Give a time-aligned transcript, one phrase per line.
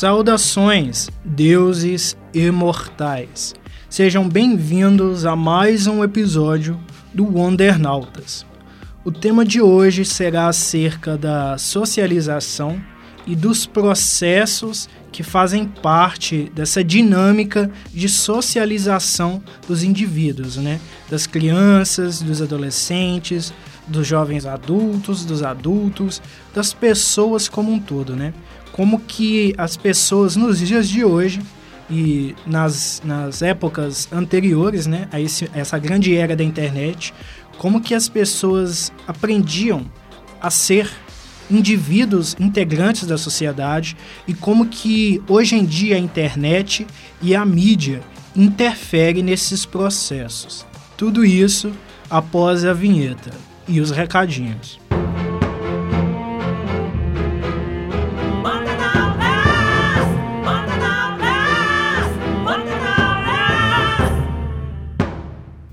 [0.00, 3.54] Saudações, deuses imortais.
[3.86, 6.80] Sejam bem-vindos a mais um episódio
[7.12, 8.46] do Wondernautas.
[9.04, 12.80] O tema de hoje será acerca da socialização
[13.26, 20.80] e dos processos que fazem parte dessa dinâmica de socialização dos indivíduos, né?
[21.10, 23.52] Das crianças, dos adolescentes,
[23.86, 26.22] dos jovens adultos, dos adultos,
[26.54, 28.32] das pessoas como um todo, né?
[28.80, 31.42] Como que as pessoas nos dias de hoje
[31.90, 37.12] e nas, nas épocas anteriores, né, a esse, essa grande era da internet,
[37.58, 39.84] como que as pessoas aprendiam
[40.40, 40.90] a ser
[41.50, 46.86] indivíduos integrantes da sociedade e como que hoje em dia a internet
[47.20, 48.00] e a mídia
[48.34, 50.64] interferem nesses processos.
[50.96, 51.70] Tudo isso
[52.08, 53.30] após a vinheta
[53.68, 54.79] e os recadinhos.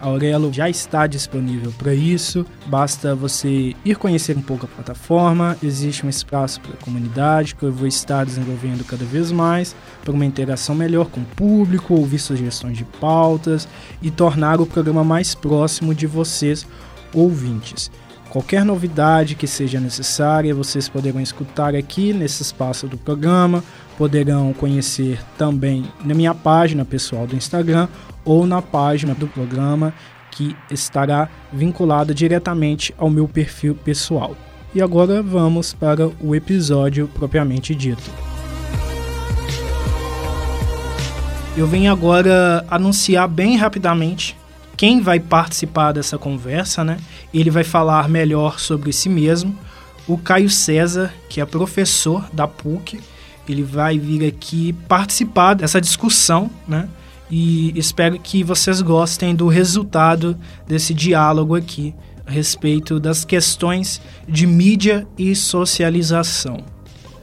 [0.00, 5.56] Aurelo já está disponível para isso, basta você ir conhecer um pouco a plataforma.
[5.62, 10.12] Existe um espaço para a comunidade que eu vou estar desenvolvendo cada vez mais para
[10.12, 13.68] uma interação melhor com o público, ouvir sugestões de pautas
[14.00, 16.66] e tornar o programa mais próximo de vocês,
[17.12, 17.90] ouvintes.
[18.30, 23.62] Qualquer novidade que seja necessária, vocês poderão escutar aqui nesse espaço do programa,
[24.00, 27.86] poderão conhecer também na minha página pessoal do Instagram
[28.24, 29.92] ou na página do programa
[30.30, 34.34] que estará vinculada diretamente ao meu perfil pessoal.
[34.74, 38.10] E agora vamos para o episódio propriamente dito.
[41.54, 44.34] Eu venho agora anunciar bem rapidamente
[44.78, 46.96] quem vai participar dessa conversa, né?
[47.34, 49.54] Ele vai falar melhor sobre si mesmo.
[50.08, 52.98] O Caio César, que é professor da PUC,
[53.48, 56.88] ele vai vir aqui participar dessa discussão, né?
[57.30, 60.36] E espero que vocês gostem do resultado
[60.66, 61.94] desse diálogo aqui
[62.26, 66.58] a respeito das questões de mídia e socialização.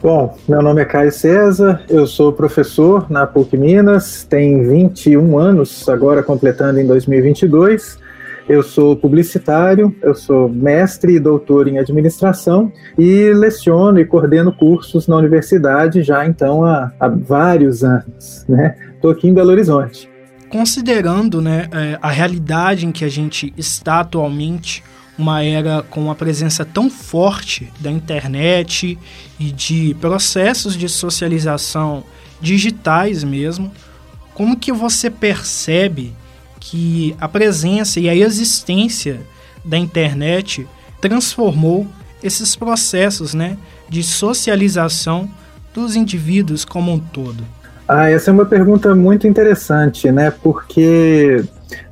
[0.01, 5.89] Bom, meu nome é Caio César, eu sou professor na PUC Minas, tenho 21 anos,
[5.89, 7.97] agora completando em 2022.
[8.47, 15.05] Eu sou publicitário, eu sou mestre e doutor em administração e leciono e coordeno cursos
[15.05, 18.77] na universidade já então há, há vários anos, né?
[18.95, 20.09] Estou aqui em Belo Horizonte.
[20.49, 24.81] Considerando né, é, a realidade em que a gente está atualmente,
[25.17, 28.97] uma era com a presença tão forte da internet
[29.37, 32.01] e de processos de socialização
[32.39, 33.69] digitais mesmo,
[34.33, 36.13] como que você percebe
[36.69, 39.21] que a presença e a existência
[39.63, 40.67] da internet
[40.99, 41.87] transformou
[42.21, 43.57] esses processos né,
[43.87, 45.29] de socialização
[45.73, 47.43] dos indivíduos como um todo?
[47.87, 50.29] Ah, essa é uma pergunta muito interessante, né?
[50.43, 51.41] Porque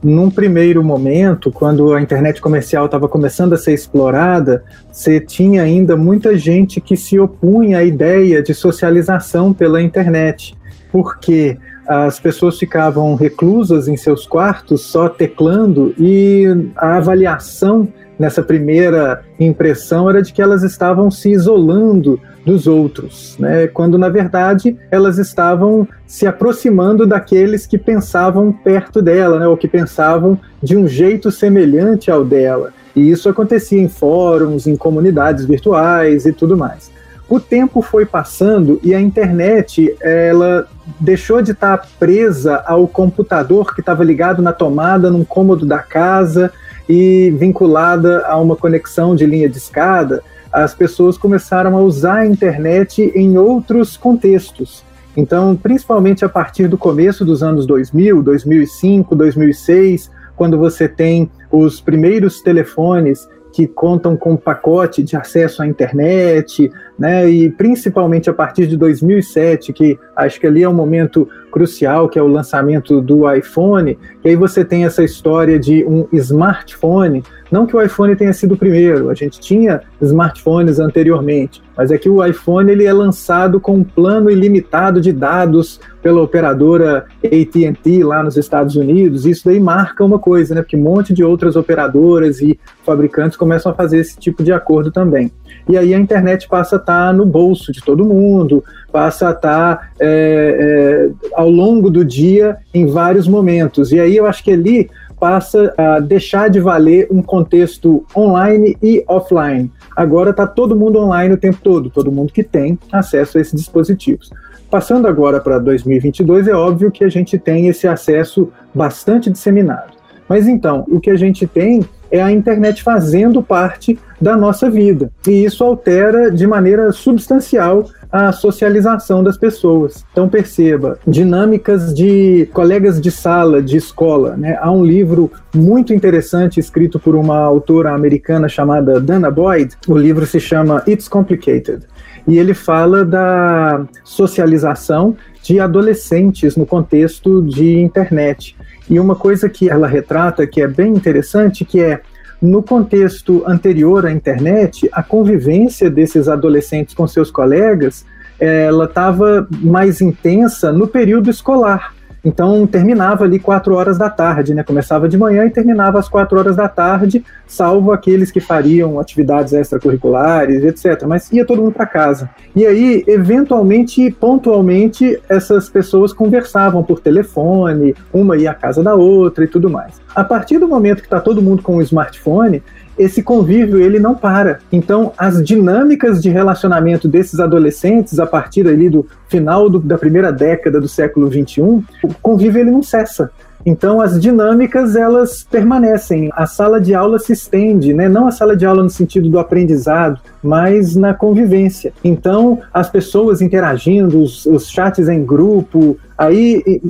[0.03, 4.61] num primeiro momento, quando a internet comercial estava começando a ser explorada,
[4.91, 10.57] você tinha ainda muita gente que se opunha à ideia de socialização pela internet,
[10.91, 11.57] porque
[11.87, 17.87] as pessoas ficavam reclusas em seus quartos só teclando e a avaliação
[18.17, 23.67] nessa primeira impressão era de que elas estavam se isolando dos outros, né?
[23.67, 29.47] quando na verdade elas estavam se aproximando daqueles que pensavam perto dela, né?
[29.47, 32.71] ou que pensavam de um jeito semelhante ao dela.
[32.95, 36.94] E isso acontecia em fóruns, em comunidades virtuais e tudo mais.
[37.27, 40.67] O tempo foi passando e a internet ela
[40.99, 46.51] deixou de estar presa ao computador que estava ligado na tomada num cômodo da casa
[46.87, 50.21] e vinculada a uma conexão de linha de escada
[50.55, 54.85] as pessoas começaram a usar a internet em outros contextos.
[55.17, 61.81] Então, principalmente a partir do começo dos anos 2000, 2005, 2006, quando você tem os
[61.81, 66.69] primeiros telefones que contam com pacote de acesso à internet,
[66.99, 67.29] né?
[67.29, 72.19] E principalmente a partir de 2007, que acho que ali é um momento crucial, que
[72.19, 77.65] é o lançamento do iPhone, e aí você tem essa história de um smartphone, não
[77.65, 82.09] que o iPhone tenha sido o primeiro, a gente tinha smartphones anteriormente, mas é que
[82.09, 88.21] o iPhone ele é lançado com um plano ilimitado de dados pela operadora AT&T lá
[88.21, 90.61] nos Estados Unidos, isso daí marca uma coisa, né?
[90.61, 94.91] Porque um monte de outras operadoras e fabricantes começam a fazer esse tipo de acordo
[94.91, 95.31] também.
[95.67, 99.93] E aí a internet passa a estar no bolso de todo mundo, passa a estar
[99.99, 103.91] é, é, ao longo do dia em vários momentos.
[103.91, 109.03] E aí eu acho que ali passa a deixar de valer um contexto online e
[109.07, 109.71] offline.
[109.95, 113.59] Agora está todo mundo online o tempo todo, todo mundo que tem acesso a esses
[113.59, 114.29] dispositivos.
[114.75, 119.93] Passando agora para 2022, é óbvio que a gente tem esse acesso bastante disseminado.
[120.27, 125.09] Mas então, o que a gente tem é a internet fazendo parte da nossa vida.
[125.25, 130.05] E isso altera de maneira substancial a socialização das pessoas.
[130.11, 134.35] Então perceba, dinâmicas de colegas de sala, de escola.
[134.35, 134.57] Né?
[134.59, 139.73] Há um livro muito interessante escrito por uma autora americana chamada Dana Boyd.
[139.87, 141.85] O livro se chama It's Complicated.
[142.27, 148.55] E ele fala da socialização de adolescentes no contexto de internet.
[148.89, 152.01] E uma coisa que ela retrata que é bem interessante, que é
[152.41, 158.05] no contexto anterior à internet, a convivência desses adolescentes com seus colegas,
[158.39, 161.94] ela estava mais intensa no período escolar.
[162.25, 164.63] Então terminava ali quatro horas da tarde, né?
[164.63, 169.53] Começava de manhã e terminava às quatro horas da tarde, salvo aqueles que fariam atividades
[169.53, 171.05] extracurriculares, etc.
[171.07, 172.29] Mas ia todo mundo para casa.
[172.55, 179.43] E aí, eventualmente, pontualmente, essas pessoas conversavam por telefone, uma ia à casa da outra
[179.43, 180.01] e tudo mais.
[180.15, 182.63] A partir do momento que está todo mundo com o smartphone,
[182.97, 184.59] esse convívio ele não para.
[184.71, 190.31] Então, as dinâmicas de relacionamento desses adolescentes a partir ali do final do, da primeira
[190.31, 191.61] década do século XXI,
[192.03, 193.31] o convívio ele não cessa.
[193.65, 198.07] Então as dinâmicas elas permanecem, a sala de aula se estende, né?
[198.07, 201.91] não a sala de aula no sentido do aprendizado, mas na convivência.
[202.03, 206.81] Então as pessoas interagindo, os, os chats em grupo, aí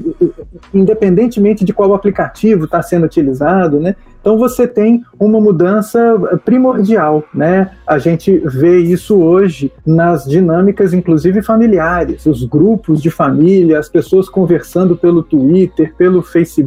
[0.73, 3.95] independentemente de qual aplicativo está sendo utilizado, né?
[4.25, 5.99] Então você tem uma mudança
[6.43, 7.69] primordial, né?
[7.85, 14.27] A gente vê isso hoje nas dinâmicas, inclusive familiares, os grupos de família, as pessoas
[14.27, 16.64] conversando pelo Twitter, pelo Facebook,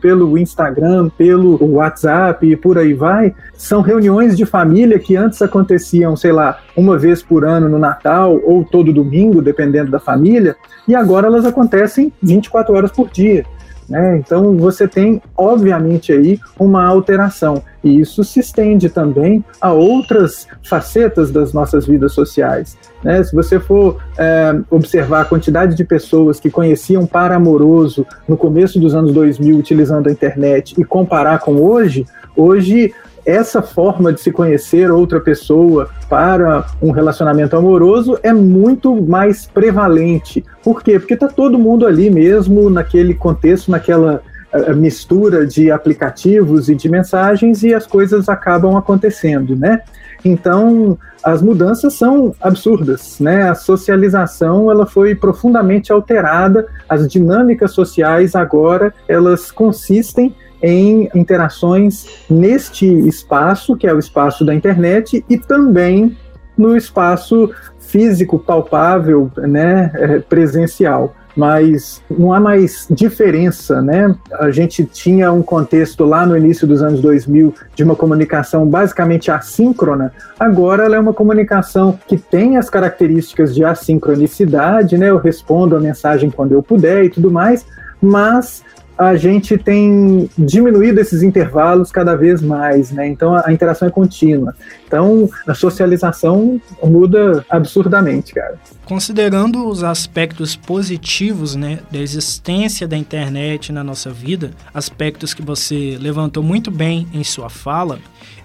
[0.00, 3.34] pelo Instagram, pelo WhatsApp e por aí vai.
[3.54, 8.40] São reuniões de família que antes aconteciam, sei lá, uma vez por ano no Natal
[8.44, 10.56] ou todo domingo, dependendo da família,
[10.86, 13.44] e agora elas acontecem 24 horas por dia.
[13.88, 14.18] Né?
[14.18, 17.62] Então você tem, obviamente, aí uma alteração.
[17.82, 22.76] E isso se estende também a outras facetas das nossas vidas sociais.
[23.02, 23.22] Né?
[23.22, 28.78] Se você for é, observar a quantidade de pessoas que conheciam par amoroso no começo
[28.78, 32.04] dos anos 2000 utilizando a internet e comparar com hoje,
[32.36, 32.92] hoje
[33.28, 40.42] essa forma de se conhecer outra pessoa para um relacionamento amoroso é muito mais prevalente.
[40.64, 40.98] Por quê?
[40.98, 46.88] Porque está todo mundo ali mesmo, naquele contexto, naquela uh, mistura de aplicativos e de
[46.88, 49.82] mensagens e as coisas acabam acontecendo, né?
[50.24, 53.50] Então, as mudanças são absurdas, né?
[53.50, 62.86] A socialização ela foi profundamente alterada, as dinâmicas sociais agora elas consistem em interações neste
[62.86, 66.16] espaço, que é o espaço da internet, e também
[66.56, 71.14] no espaço físico, palpável, né, é, presencial.
[71.36, 74.12] Mas não há mais diferença, né?
[74.40, 79.30] A gente tinha um contexto lá no início dos anos 2000 de uma comunicação basicamente
[79.30, 85.10] assíncrona, agora ela é uma comunicação que tem as características de assincronicidade, né?
[85.10, 87.64] Eu respondo a mensagem quando eu puder e tudo mais,
[88.02, 88.64] mas
[88.98, 93.06] a gente tem diminuído esses intervalos cada vez mais, né?
[93.06, 94.56] Então a, interação é contínua.
[94.86, 98.58] Então a socialização muda absurdamente, cara.
[98.84, 105.96] Considerando os aspectos positivos, né, da existência da internet na nossa vida, aspectos que você
[106.00, 107.98] levantou muito bem em sua fala,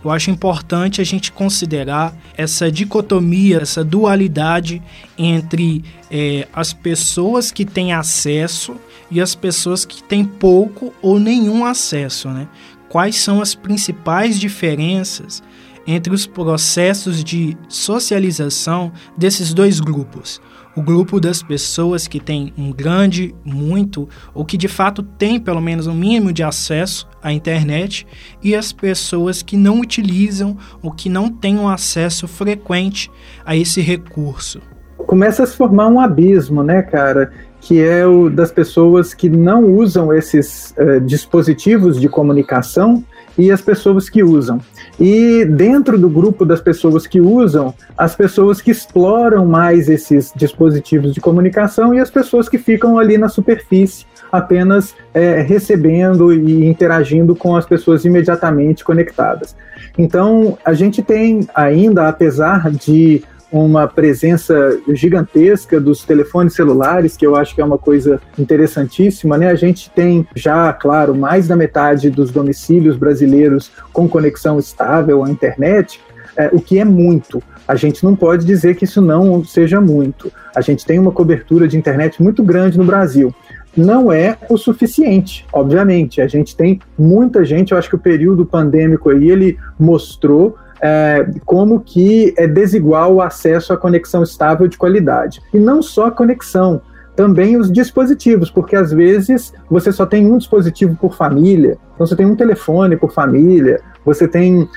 [0.04, 4.82] eu acho importante a gente considerar essa dicotomia, essa dualidade
[5.18, 8.76] entre é, as pessoas que têm acesso
[9.10, 12.50] e as pessoas que têm pouco ou nenhum acesso, né?
[12.90, 15.42] Quais são as principais diferenças
[15.88, 20.42] entre os processos de socialização desses dois grupos?
[20.76, 25.62] o grupo das pessoas que tem um grande, muito, ou que de fato tem pelo
[25.62, 28.08] menos um mínimo de acesso à internet,
[28.42, 33.12] e as pessoas que não utilizam ou que não têm um acesso frequente
[33.46, 34.62] a esse recurso.
[34.98, 37.32] Começa a se formar um abismo, né, cara?
[37.64, 43.04] Que é o das pessoas que não usam esses uh, dispositivos de comunicação
[43.38, 44.60] e as pessoas que usam.
[45.00, 51.14] E dentro do grupo das pessoas que usam, as pessoas que exploram mais esses dispositivos
[51.14, 57.36] de comunicação e as pessoas que ficam ali na superfície, apenas é, recebendo e interagindo
[57.36, 59.56] com as pessoas imediatamente conectadas.
[59.98, 63.24] Então, a gente tem ainda, apesar de
[63.54, 69.50] uma presença gigantesca dos telefones celulares, que eu acho que é uma coisa interessantíssima, né?
[69.50, 75.30] A gente tem já, claro, mais da metade dos domicílios brasileiros com conexão estável à
[75.30, 76.02] internet,
[76.36, 77.44] é, o que é muito.
[77.68, 80.32] A gente não pode dizer que isso não seja muito.
[80.56, 83.34] A gente tem uma cobertura de internet muito grande no Brasil
[83.76, 86.22] não é o suficiente, obviamente.
[86.22, 91.26] A gente tem muita gente, eu acho que o período pandêmico aí ele mostrou é,
[91.46, 95.42] como que é desigual o acesso à conexão estável de qualidade.
[95.54, 96.82] E não só a conexão,
[97.16, 102.16] também os dispositivos, porque às vezes você só tem um dispositivo por família, então você
[102.16, 104.68] tem um telefone por família, você tem uh,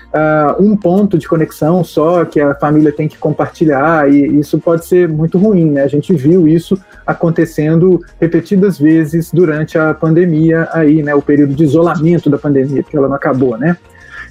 [0.62, 5.08] um ponto de conexão só que a família tem que compartilhar, e isso pode ser
[5.08, 5.82] muito ruim, né?
[5.82, 11.14] A gente viu isso acontecendo repetidas vezes durante a pandemia aí, né?
[11.14, 13.76] O período de isolamento da pandemia, porque ela não acabou, né?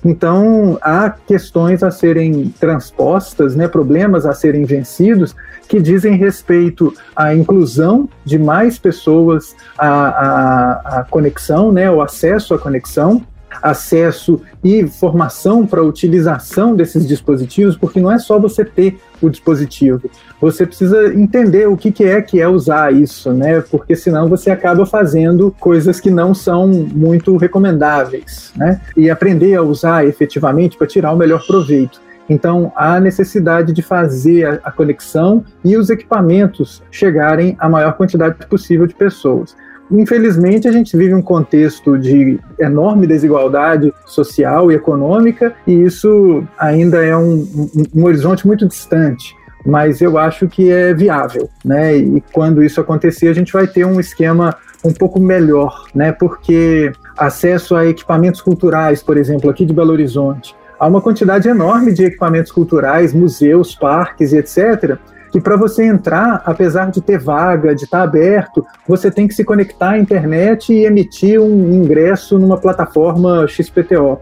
[0.05, 5.35] Então, há questões a serem transpostas, né, problemas a serem vencidos,
[5.67, 12.53] que dizem respeito à inclusão de mais pessoas à, à, à conexão, né, o acesso
[12.53, 13.23] à conexão,
[13.61, 20.09] acesso e formação para utilização desses dispositivos, porque não é só você ter o dispositivo,
[20.39, 23.61] você precisa entender o que, que é que é usar isso, né?
[23.61, 28.81] Porque senão você acaba fazendo coisas que não são muito recomendáveis, né?
[28.95, 32.05] E aprender a usar efetivamente para tirar o melhor proveito.
[32.29, 38.45] Então, há necessidade de fazer a, a, conexão e os equipamentos chegarem à maior quantidade
[38.47, 39.55] possível de pessoas.
[39.91, 47.05] Infelizmente, a gente vive um contexto de enorme desigualdade social e econômica, e isso ainda
[47.05, 51.97] é um, um, um horizonte muito distante mas eu acho que é viável, né?
[51.97, 56.11] E quando isso acontecer, a gente vai ter um esquema um pouco melhor, né?
[56.11, 61.91] Porque acesso a equipamentos culturais, por exemplo, aqui de Belo Horizonte, há uma quantidade enorme
[61.91, 64.99] de equipamentos culturais, museus, parques e etc
[65.35, 69.33] que para você entrar, apesar de ter vaga, de estar tá aberto, você tem que
[69.33, 74.17] se conectar à internet e emitir um ingresso numa plataforma XPTO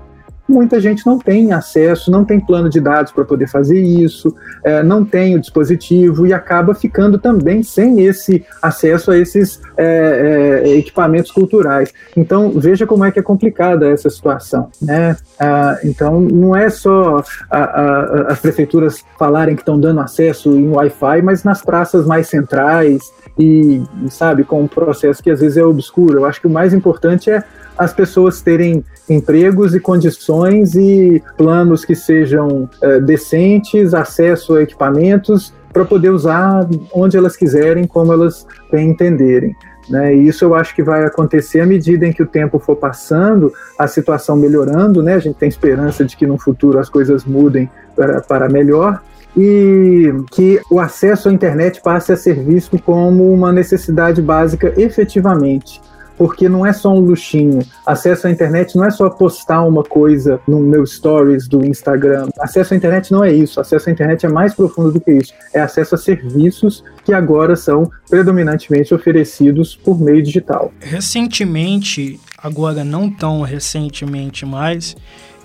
[0.47, 4.83] muita gente não tem acesso, não tem plano de dados para poder fazer isso, é,
[4.83, 10.77] não tem o dispositivo e acaba ficando também sem esse acesso a esses é, é,
[10.77, 11.93] equipamentos culturais.
[12.15, 14.69] Então, veja como é que é complicada essa situação.
[14.81, 15.15] Né?
[15.39, 20.69] Ah, então, não é só a, a, as prefeituras falarem que estão dando acesso em
[20.69, 23.01] Wi-Fi, mas nas praças mais centrais
[23.38, 26.19] e, sabe, com um processo que às vezes é obscuro.
[26.19, 27.43] Eu acho que o mais importante é
[27.77, 35.53] as pessoas terem empregos e condições e planos que sejam é, decentes, acesso a equipamentos
[35.72, 39.56] para poder usar onde elas quiserem, como elas bem entenderem.
[39.89, 40.15] Né?
[40.15, 43.51] E isso eu acho que vai acontecer à medida em que o tempo for passando,
[43.77, 45.15] a situação melhorando, né?
[45.15, 49.01] a gente tem esperança de que no futuro as coisas mudem para, para melhor,
[49.36, 55.82] e que o acesso à internet passe a ser visto como uma necessidade básica efetivamente
[56.17, 57.60] porque não é só um luxinho.
[57.86, 62.29] Acesso à internet não é só postar uma coisa no meu stories do Instagram.
[62.39, 63.60] Acesso à internet não é isso.
[63.60, 65.34] Acesso à internet é mais profundo do que isso.
[65.53, 70.72] É acesso a serviços que agora são predominantemente oferecidos por meio digital.
[70.79, 74.96] Recentemente, agora não tão recentemente mais,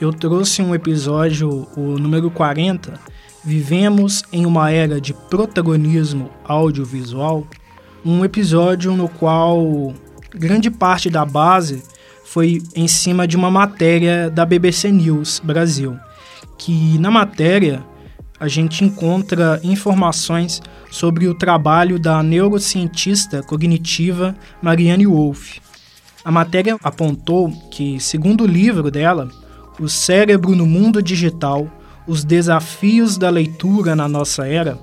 [0.01, 2.95] eu trouxe um episódio, o número 40,
[3.49, 7.47] Vivemos em uma era de protagonismo audiovisual,
[8.05, 9.95] um episódio no qual
[10.35, 11.83] grande parte da base
[12.25, 15.97] foi em cima de uma matéria da BBC News Brasil,
[16.59, 17.83] que na matéria
[18.39, 25.61] a gente encontra informações sobre o trabalho da neurocientista cognitiva Marianne Wolff.
[26.25, 29.29] A matéria apontou que, segundo o livro dela,
[29.81, 31.71] O Cérebro no Mundo Digital,
[32.07, 34.77] os desafios da leitura na nossa era,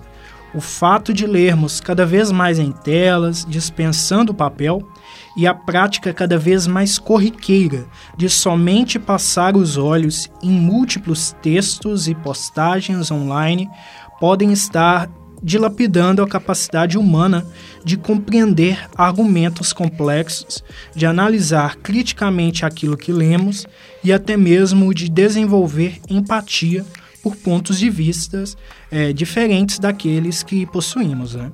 [0.55, 4.87] o fato de lermos cada vez mais em telas, dispensando o papel,
[5.35, 7.85] e a prática cada vez mais corriqueira
[8.17, 13.69] de somente passar os olhos em múltiplos textos e postagens online
[14.17, 15.09] podem estar
[15.43, 17.45] dilapidando a capacidade humana
[17.83, 20.63] de compreender argumentos complexos,
[20.95, 23.67] de analisar criticamente aquilo que lemos
[24.03, 26.85] e até mesmo de desenvolver empatia
[27.25, 28.43] por pontos de vista
[28.91, 31.33] é, diferentes daqueles que possuímos.
[31.33, 31.51] Né?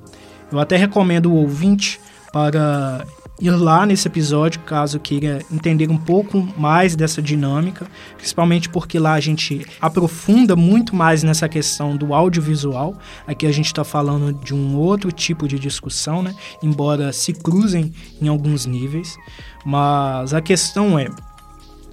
[0.52, 1.98] Eu até recomendo o ouvinte
[2.30, 3.06] para
[3.40, 7.86] ir lá nesse episódio, caso queira entender um pouco mais dessa dinâmica,
[8.18, 12.94] principalmente porque lá a gente aprofunda muito mais nessa questão do audiovisual.
[13.26, 16.34] Aqui a gente está falando de um outro tipo de discussão, né?
[16.62, 19.16] Embora se cruzem em alguns níveis.
[19.64, 21.08] Mas a questão é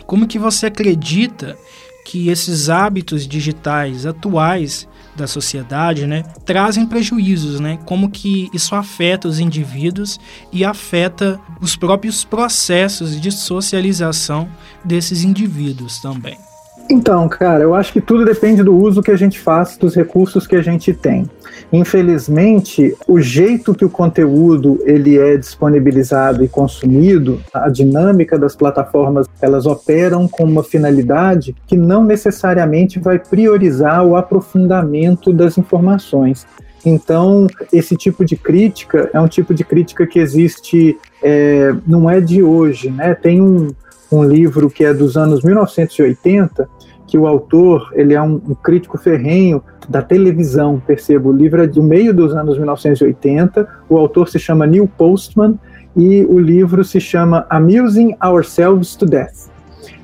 [0.05, 1.57] como que você acredita
[2.05, 7.77] que esses hábitos digitais atuais da sociedade, né, trazem prejuízos, né?
[7.85, 10.19] Como que isso afeta os indivíduos
[10.51, 14.49] e afeta os próprios processos de socialização
[14.83, 16.48] desses indivíduos também.
[16.91, 20.47] Então, cara, eu acho que tudo depende do uso que a gente faz dos recursos
[20.47, 21.29] que a gente tem.
[21.71, 29.27] Infelizmente, o jeito que o conteúdo ele é disponibilizado e consumido, a dinâmica das plataformas,
[29.39, 36.47] elas operam com uma finalidade que não necessariamente vai priorizar o aprofundamento das informações.
[36.83, 42.19] Então, esse tipo de crítica é um tipo de crítica que existe, é, não é
[42.19, 43.13] de hoje, né?
[43.13, 43.67] Tem um,
[44.11, 46.69] um livro que é dos anos 1980
[47.09, 51.29] que o autor ele é um, um crítico ferrenho da televisão, percebo.
[51.29, 55.59] O livro é do meio dos anos 1980, o autor se chama Neil Postman
[55.97, 59.49] e o livro se chama Amusing Ourselves to Death,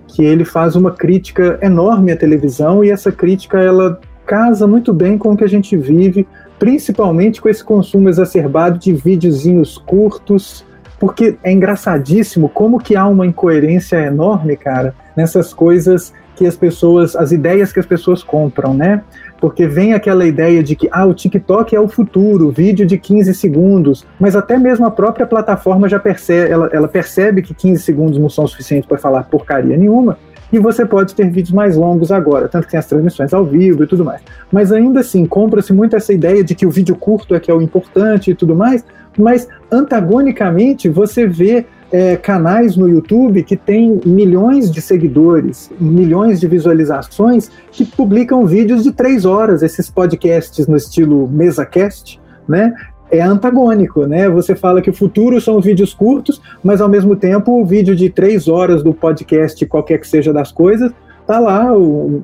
[0.07, 5.15] que ele faz uma crítica enorme à televisão e essa crítica ela casa muito bem
[5.15, 10.65] com o que a gente vive, principalmente com esse consumo exacerbado de videozinhos curtos,
[10.99, 17.15] porque é engraçadíssimo como que há uma incoerência enorme, cara, nessas coisas que as pessoas,
[17.15, 19.01] as ideias que as pessoas compram, né?
[19.39, 23.33] Porque vem aquela ideia de que ah, o TikTok é o futuro, vídeo de 15
[23.33, 28.19] segundos, mas até mesmo a própria plataforma já percebe, ela, ela percebe que 15 segundos
[28.19, 30.17] não são suficientes para falar porcaria nenhuma,
[30.51, 33.83] e você pode ter vídeos mais longos agora, tanto que tem as transmissões ao vivo
[33.83, 34.21] e tudo mais.
[34.51, 37.53] Mas ainda assim, compra-se muito essa ideia de que o vídeo curto é que é
[37.53, 38.85] o importante e tudo mais,
[39.17, 46.47] mas antagonicamente você vê é, canais no YouTube que têm milhões de seguidores, milhões de
[46.47, 52.73] visualizações, que publicam vídeos de três horas, esses podcasts no estilo MesaCast, né?
[53.11, 54.27] É antagônico, né?
[54.29, 58.09] Você fala que o futuro são vídeos curtos, mas ao mesmo tempo o vídeo de
[58.09, 60.91] três horas do podcast, qualquer que seja das coisas,
[61.25, 61.67] tá lá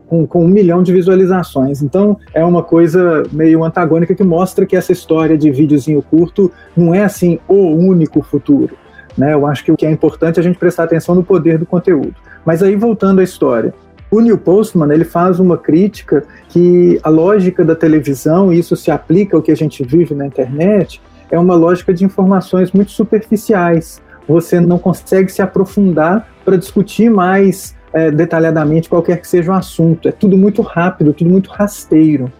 [0.08, 1.82] com, com, um milhão de visualizações.
[1.82, 6.94] Então é uma coisa meio antagônica que mostra que essa história de videozinho curto não
[6.94, 8.76] é assim o único futuro.
[9.18, 9.34] Né?
[9.34, 11.66] Eu acho que o que é importante é a gente prestar atenção no poder do
[11.66, 12.16] conteúdo.
[12.46, 13.74] Mas aí voltando à história,
[14.10, 18.92] o Neil Postman ele faz uma crítica que a lógica da televisão, e isso se
[18.92, 24.02] aplica ao que a gente vive na internet, é uma lógica de informações muito superficiais.
[24.28, 30.08] Você não consegue se aprofundar para discutir mais é, detalhadamente qualquer que seja o assunto.
[30.08, 32.32] É tudo muito rápido, tudo muito rasteiro.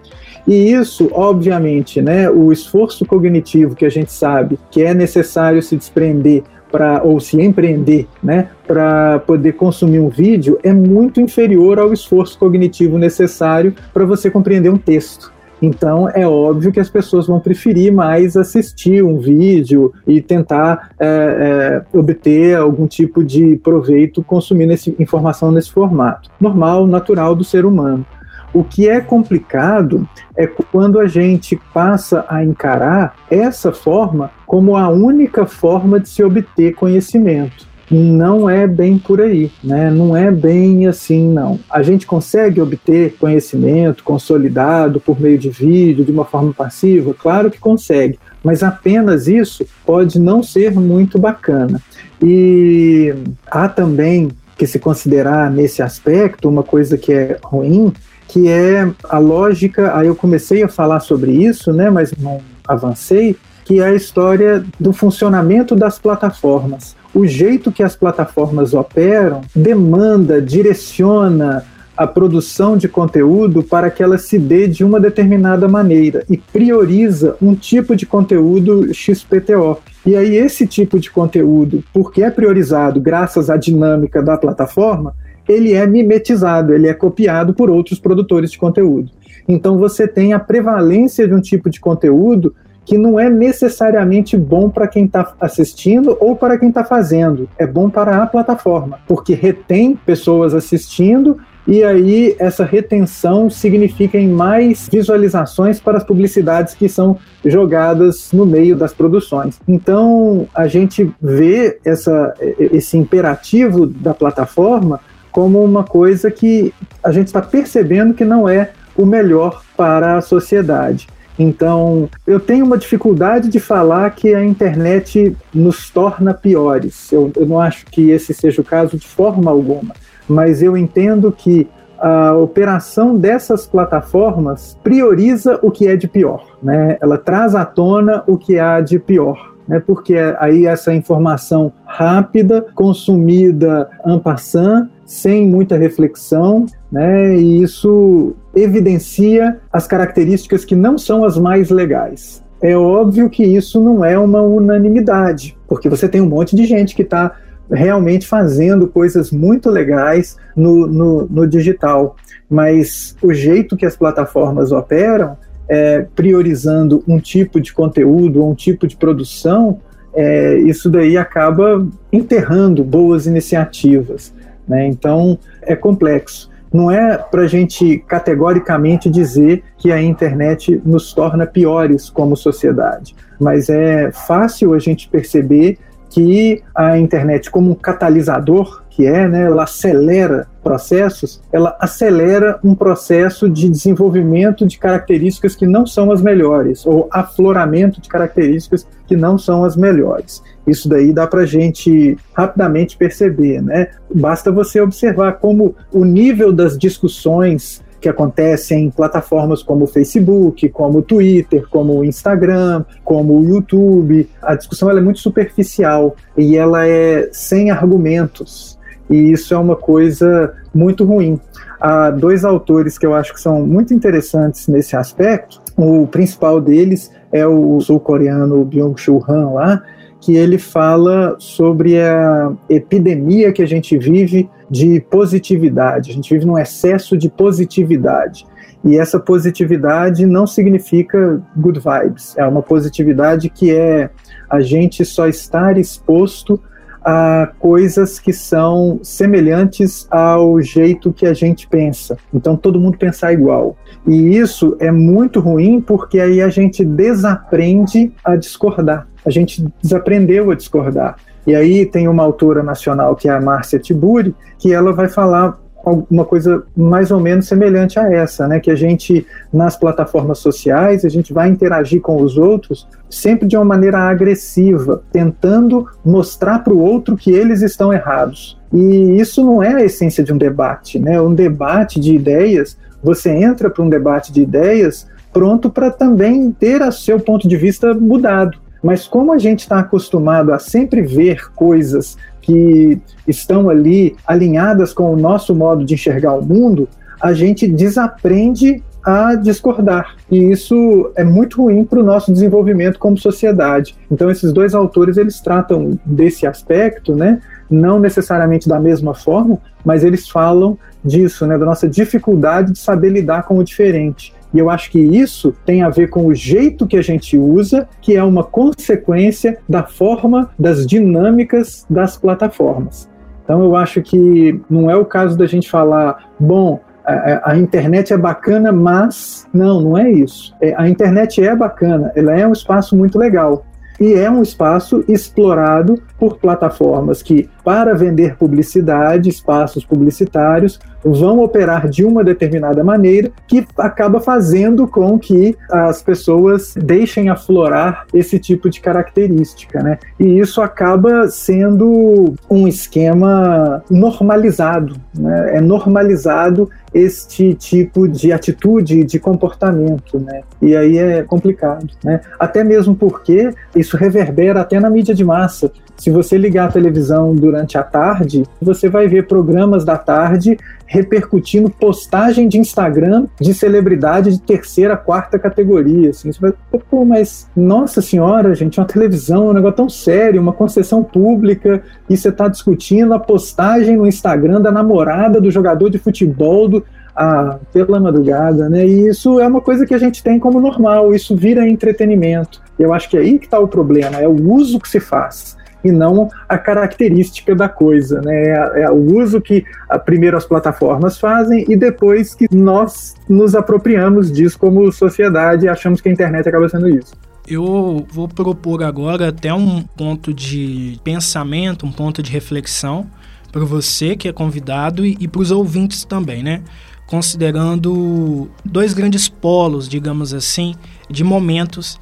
[0.48, 5.76] E isso, obviamente, né, o esforço cognitivo que a gente sabe que é necessário se
[5.76, 11.94] desprender para ou se empreender, né, para poder consumir um vídeo é muito inferior ao
[11.94, 15.32] esforço cognitivo necessário para você compreender um texto.
[15.62, 21.84] Então é óbvio que as pessoas vão preferir mais assistir um vídeo e tentar é,
[21.94, 26.30] é, obter algum tipo de proveito consumindo essa informação nesse formato.
[26.40, 28.06] Normal, natural do ser humano.
[28.54, 34.90] O que é complicado é quando a gente passa a encarar essa forma como a
[34.90, 37.71] única forma de se obter conhecimento.
[37.92, 39.92] Não é bem por aí, né?
[39.92, 41.60] Não é bem assim, não.
[41.70, 47.14] A gente consegue obter conhecimento consolidado por meio de vídeo, de uma forma passiva?
[47.14, 51.82] Claro que consegue, mas apenas isso pode não ser muito bacana.
[52.24, 53.14] E
[53.48, 57.92] há também que se considerar nesse aspecto uma coisa que é ruim,
[58.28, 59.98] que é a lógica.
[59.98, 64.64] Aí eu comecei a falar sobre isso, né, mas não avancei, que é a história
[64.80, 66.96] do funcionamento das plataformas.
[67.14, 74.18] O jeito que as plataformas operam demanda, direciona a produção de conteúdo para que ela
[74.18, 79.78] se dê de uma determinada maneira e prioriza um tipo de conteúdo XPTO.
[80.06, 85.14] E aí, esse tipo de conteúdo, porque é priorizado graças à dinâmica da plataforma,
[85.48, 89.12] ele é mimetizado, ele é copiado por outros produtores de conteúdo.
[89.48, 92.56] Então você tem a prevalência de um tipo de conteúdo
[92.92, 97.48] que não é necessariamente bom para quem está assistindo ou para quem está fazendo.
[97.58, 104.28] É bom para a plataforma, porque retém pessoas assistindo e aí essa retenção significa em
[104.28, 109.58] mais visualizações para as publicidades que são jogadas no meio das produções.
[109.66, 115.00] Então a gente vê essa, esse imperativo da plataforma
[115.32, 120.22] como uma coisa que a gente está percebendo que não é o melhor para a
[120.22, 121.08] sociedade.
[121.38, 127.12] Então, eu tenho uma dificuldade de falar que a internet nos torna piores.
[127.12, 129.94] Eu, eu não acho que esse seja o caso de forma alguma,
[130.28, 131.68] mas eu entendo que
[132.02, 136.98] a operação dessas plataformas prioriza o que é de pior, né?
[137.00, 139.80] Ela traz à tona o que há de pior, né?
[139.80, 147.36] Porque aí essa informação rápida, consumida en passant, sem muita reflexão, né?
[147.36, 152.44] E isso evidencia as características que não são as mais legais.
[152.62, 156.96] É óbvio que isso não é uma unanimidade, porque você tem um monte de gente
[156.96, 157.36] que está
[157.72, 162.16] realmente fazendo coisas muito legais no, no, no, digital,
[162.50, 165.38] mas o jeito que as plataformas operam,
[165.72, 169.80] é, priorizando um tipo de conteúdo, um tipo de produção,
[170.14, 174.34] é, isso daí acaba enterrando boas iniciativas.
[174.68, 174.86] Né?
[174.88, 176.52] Então, é complexo.
[176.74, 183.16] Não é para a gente categoricamente dizer que a internet nos torna piores como sociedade,
[183.40, 185.78] mas é fácil a gente perceber
[186.10, 192.76] que a internet, como um catalisador que é, né, ela acelera processos, ela acelera um
[192.76, 199.16] processo de desenvolvimento de características que não são as melhores, ou afloramento de características que
[199.16, 200.44] não são as melhores.
[200.68, 203.88] Isso daí dá para a gente rapidamente perceber, né?
[204.14, 210.68] Basta você observar como o nível das discussões que acontecem em plataformas como o Facebook,
[210.70, 214.28] como o Twitter, como o Instagram, como o YouTube.
[214.42, 218.71] A discussão é muito superficial e ela é sem argumentos.
[219.12, 221.40] E isso é uma coisa muito ruim.
[221.80, 225.62] Há dois autores que eu acho que são muito interessantes nesse aspecto.
[225.76, 229.84] O principal deles é o sul-coreano Byung-Chul Han lá,
[230.22, 236.12] que ele fala sobre a epidemia que a gente vive de positividade.
[236.12, 238.46] A gente vive num excesso de positividade.
[238.84, 242.38] E essa positividade não significa good vibes.
[242.38, 244.10] É uma positividade que é
[244.50, 246.60] a gente só estar exposto
[247.04, 252.18] a coisas que são semelhantes ao jeito que a gente pensa.
[252.34, 253.76] Então, todo mundo pensar igual.
[254.08, 260.52] E isso é muito ruim porque aí a gente desaprende a discordar a gente desaprendeu
[260.52, 261.16] a discordar.
[261.46, 265.58] E aí tem uma autora nacional, que é a Márcia Tiburi, que ela vai falar
[265.84, 268.60] alguma coisa mais ou menos semelhante a essa, né?
[268.60, 273.56] Que a gente, nas plataformas sociais, a gente vai interagir com os outros sempre de
[273.56, 278.60] uma maneira agressiva, tentando mostrar para o outro que eles estão errados.
[278.74, 281.20] E isso não é a essência de um debate, né?
[281.22, 286.82] Um debate de ideias, você entra para um debate de ideias pronto para também ter
[286.82, 288.58] o seu ponto de vista mudado.
[288.84, 295.14] Mas como a gente está acostumado a sempre ver coisas que estão ali alinhadas com
[295.14, 296.88] o nosso modo de enxergar o mundo,
[297.22, 300.16] a gente desaprende a discordar.
[300.30, 303.96] E isso é muito ruim para o nosso desenvolvimento como sociedade.
[304.12, 307.40] Então, esses dois autores eles tratam desse aspecto, né?
[307.70, 311.58] não necessariamente da mesma forma, mas eles falam disso, né?
[311.58, 314.34] da nossa dificuldade de saber lidar com o diferente.
[314.54, 317.88] E eu acho que isso tem a ver com o jeito que a gente usa,
[318.02, 323.10] que é uma consequência da forma, das dinâmicas das plataformas.
[323.44, 328.14] Então eu acho que não é o caso da gente falar, bom, a, a, internet
[328.14, 330.56] é bacana, mas não, não é isso.
[330.62, 333.66] É, a internet é bacana, ela é um espaço muito legal
[334.02, 341.88] e é um espaço explorado por plataformas que, para vender publicidade, espaços publicitários, vão operar
[341.88, 348.70] de uma determinada maneira que acaba fazendo com que as pessoas deixem aflorar esse tipo
[348.72, 350.00] de característica, né?
[350.20, 355.58] E isso acaba sendo um esquema normalizado, né?
[355.58, 360.42] É normalizado este tipo de atitude, de comportamento, né?
[360.62, 362.22] E aí é complicado, né?
[362.40, 365.72] Até mesmo porque isso reverbera até na mídia de massa.
[365.96, 370.58] Se você ligar a televisão durante a tarde, você vai ver programas da tarde
[370.92, 376.10] repercutindo postagem de Instagram de celebridade de terceira, quarta categoria.
[376.10, 376.34] Assim.
[376.34, 376.54] Você vai,
[376.90, 382.18] pô, mas nossa senhora, gente, uma televisão, um negócio tão sério, uma concessão pública, e
[382.18, 386.84] você está discutindo a postagem no Instagram da namorada do jogador de futebol do,
[387.16, 388.86] ah, pela madrugada, né?
[388.86, 392.62] E isso é uma coisa que a gente tem como normal, isso vira entretenimento.
[392.78, 395.56] Eu acho que é aí que está o problema, é o uso que se faz.
[395.84, 398.50] E não a característica da coisa, né?
[398.50, 403.56] É, é o uso que a, primeiro as plataformas fazem e depois que nós nos
[403.56, 407.14] apropriamos disso como sociedade e achamos que a internet acaba sendo isso.
[407.48, 413.08] Eu vou propor agora até um ponto de pensamento, um ponto de reflexão
[413.52, 416.62] para você que é convidado e, e para os ouvintes também, né?
[417.08, 420.76] Considerando dois grandes polos, digamos assim,
[421.10, 422.00] de momentos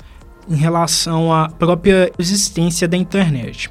[0.50, 3.70] em relação à própria existência da internet.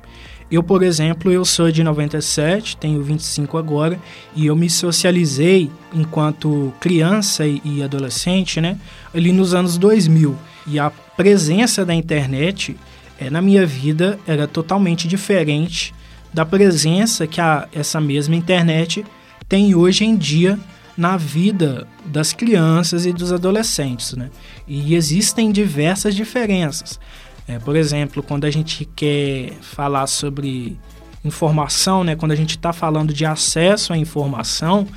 [0.51, 3.99] Eu, por exemplo, eu sou de 97, tenho 25 agora,
[4.35, 8.79] e eu me socializei enquanto criança e adolescente, né,
[9.14, 10.35] ali nos anos 2000.
[10.67, 12.77] E a presença da internet
[13.19, 15.95] é, na minha vida era totalmente diferente
[16.33, 19.05] da presença que a, essa mesma internet
[19.49, 20.59] tem hoje em dia
[20.98, 24.30] na vida das crianças e dos adolescentes, né?
[24.66, 26.98] E existem diversas diferenças.
[27.46, 30.76] É, por exemplo, quando a gente quer falar sobre
[31.24, 32.16] informação, né?
[32.16, 34.88] Quando a gente está falando de acesso à informação,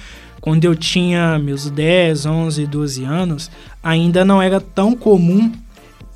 [0.42, 3.52] quando eu tinha meus 10, 11, 12 anos,
[3.84, 5.52] ainda não era tão comum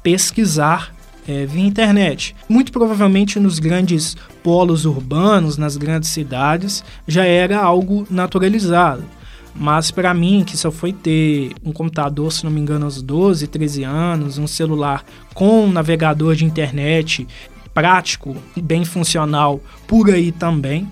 [0.01, 0.95] pesquisar
[1.27, 2.35] é, via internet.
[2.49, 9.03] Muito provavelmente nos grandes polos urbanos, nas grandes cidades, já era algo naturalizado.
[9.55, 13.47] Mas para mim, que só foi ter um computador, se não me engano, aos 12,
[13.47, 17.25] 13 anos, um celular com um navegador de internet
[17.73, 20.87] prático bem funcional por aí também.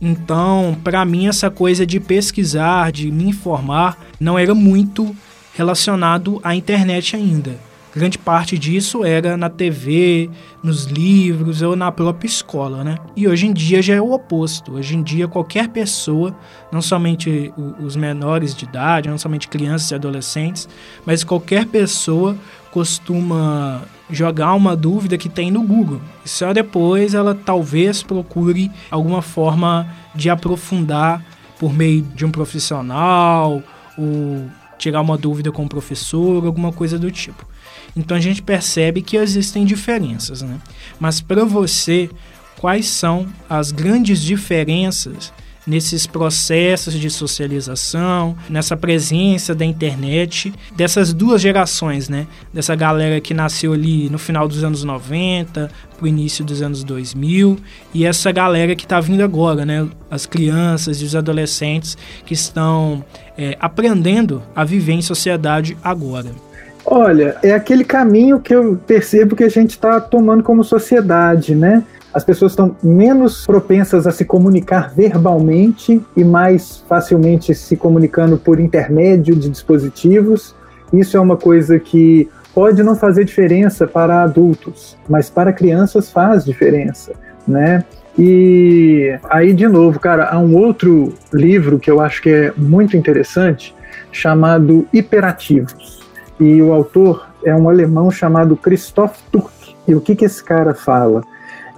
[0.00, 5.14] Então, para mim, essa coisa de pesquisar, de me informar, não era muito
[5.54, 7.58] relacionado à internet ainda.
[7.96, 10.28] Grande parte disso era na TV,
[10.62, 12.98] nos livros ou na própria escola, né?
[13.16, 14.74] E hoje em dia já é o oposto.
[14.74, 16.36] Hoje em dia qualquer pessoa,
[16.70, 20.68] não somente os menores de idade, não somente crianças e adolescentes,
[21.06, 22.36] mas qualquer pessoa
[22.70, 23.80] costuma
[24.10, 26.02] jogar uma dúvida que tem no Google.
[26.22, 31.24] E só depois ela talvez procure alguma forma de aprofundar
[31.58, 33.62] por meio de um profissional
[33.96, 34.44] ou
[34.76, 37.55] tirar uma dúvida com o professor, alguma coisa do tipo.
[37.96, 40.58] Então a gente percebe que existem diferenças, né?
[40.98, 42.10] Mas para você,
[42.58, 45.32] quais são as grandes diferenças
[45.66, 52.26] nesses processos de socialização, nessa presença da internet, dessas duas gerações, né?
[52.54, 57.58] Dessa galera que nasceu ali no final dos anos 90, pro início dos anos 2000,
[57.92, 59.88] e essa galera que está vindo agora, né?
[60.08, 63.04] As crianças e os adolescentes que estão
[63.36, 66.45] é, aprendendo a viver em sociedade agora.
[66.88, 71.82] Olha, é aquele caminho que eu percebo que a gente está tomando como sociedade, né?
[72.14, 78.60] As pessoas estão menos propensas a se comunicar verbalmente e mais facilmente se comunicando por
[78.60, 80.54] intermédio de dispositivos.
[80.92, 86.44] Isso é uma coisa que pode não fazer diferença para adultos, mas para crianças faz
[86.44, 87.14] diferença,
[87.48, 87.84] né?
[88.16, 92.96] E aí, de novo, cara, há um outro livro que eu acho que é muito
[92.96, 93.74] interessante,
[94.12, 95.95] chamado Hiperativos
[96.38, 99.50] e o autor é um alemão chamado Christoph Tuck.
[99.86, 101.22] E o que, que esse cara fala?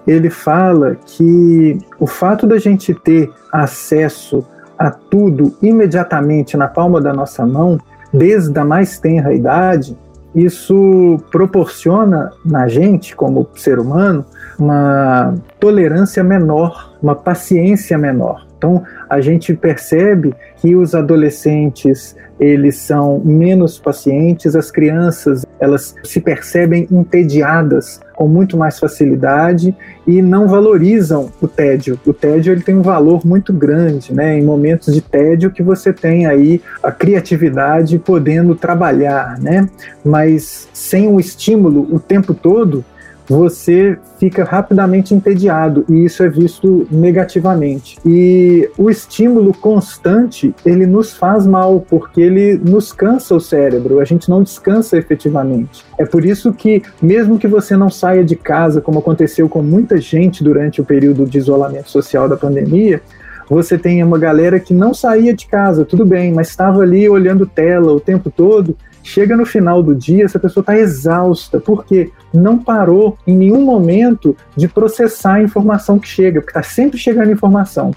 [0.07, 4.45] Ele fala que o fato da gente ter acesso
[4.79, 7.79] a tudo imediatamente na palma da nossa mão,
[8.13, 9.97] desde a mais tenra idade,
[10.35, 14.25] isso proporciona na gente, como ser humano,
[14.59, 18.48] uma tolerância menor, uma paciência menor.
[18.59, 26.21] Então, a gente percebe que os adolescentes eles são menos pacientes, as crianças elas se
[26.21, 29.75] percebem entediadas com muito mais facilidade
[30.07, 31.99] e não valorizam o tédio.
[32.07, 34.39] O tédio ele tem um valor muito grande, né?
[34.39, 39.69] Em momentos de tédio que você tem aí a criatividade podendo trabalhar, né?
[40.05, 42.85] Mas sem o estímulo o tempo todo,
[43.29, 47.99] você fica rapidamente entediado e isso é visto negativamente.
[48.05, 54.05] E o estímulo constante, ele nos faz mal porque ele nos cansa o cérebro, a
[54.05, 55.85] gente não descansa efetivamente.
[55.99, 59.99] É por isso que mesmo que você não saia de casa, como aconteceu com muita
[59.99, 63.03] gente durante o período de isolamento social da pandemia,
[63.49, 67.47] você tem uma galera que não saía de casa, tudo bem, mas estava ali olhando
[67.47, 68.77] tela o tempo todo
[69.09, 74.37] Chega no final do dia, essa pessoa está exausta, porque não parou em nenhum momento
[74.55, 77.91] de processar a informação que chega, porque está sempre chegando informação.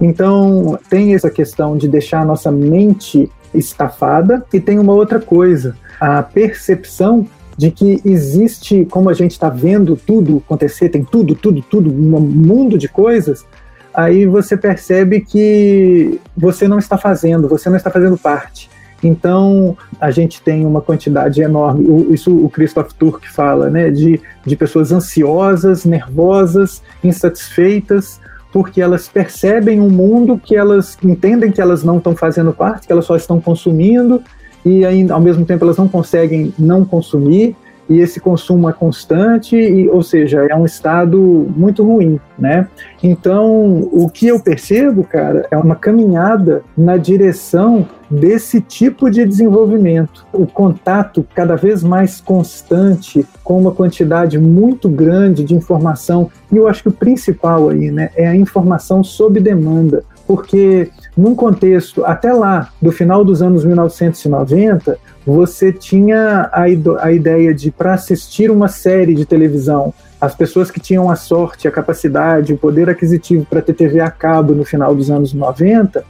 [0.00, 5.76] Então, tem essa questão de deixar a nossa mente estafada, e tem uma outra coisa,
[6.00, 11.62] a percepção de que existe, como a gente está vendo tudo acontecer, tem tudo, tudo,
[11.62, 13.46] tudo, um mundo de coisas,
[13.94, 18.68] aí você percebe que você não está fazendo, você não está fazendo parte.
[19.02, 24.56] Então, a gente tem uma quantidade enorme, isso o Christoph Turk fala, né, de, de
[24.56, 28.20] pessoas ansiosas, nervosas, insatisfeitas,
[28.52, 32.92] porque elas percebem um mundo que elas entendem que elas não estão fazendo parte, que
[32.92, 34.22] elas só estão consumindo,
[34.64, 37.56] e aí, ao mesmo tempo elas não conseguem não consumir,
[37.90, 41.18] e esse consumo é constante, e, ou seja, é um estado
[41.56, 42.68] muito ruim, né?
[43.02, 50.24] Então, o que eu percebo, cara, é uma caminhada na direção desse tipo de desenvolvimento.
[50.32, 56.68] O contato cada vez mais constante com uma quantidade muito grande de informação, e eu
[56.68, 62.32] acho que o principal aí, né, é a informação sob demanda, porque num contexto até
[62.32, 66.66] lá do final dos anos 1990, você tinha a,
[67.00, 71.66] a ideia de, para assistir uma série de televisão, as pessoas que tinham a sorte,
[71.66, 76.04] a capacidade, o poder aquisitivo para ter TV a cabo no final dos anos 90,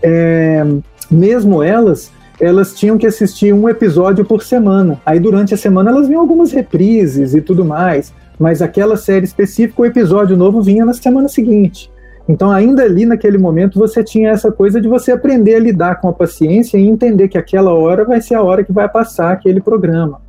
[0.00, 0.64] é,
[1.10, 5.00] mesmo elas, elas tinham que assistir um episódio por semana.
[5.04, 9.82] Aí durante a semana elas vinham algumas reprises e tudo mais, mas aquela série específica,
[9.82, 11.90] o episódio novo vinha na semana seguinte.
[12.28, 16.08] Então, ainda ali naquele momento, você tinha essa coisa de você aprender a lidar com
[16.08, 19.60] a paciência e entender que aquela hora vai ser a hora que vai passar aquele
[19.60, 20.20] programa.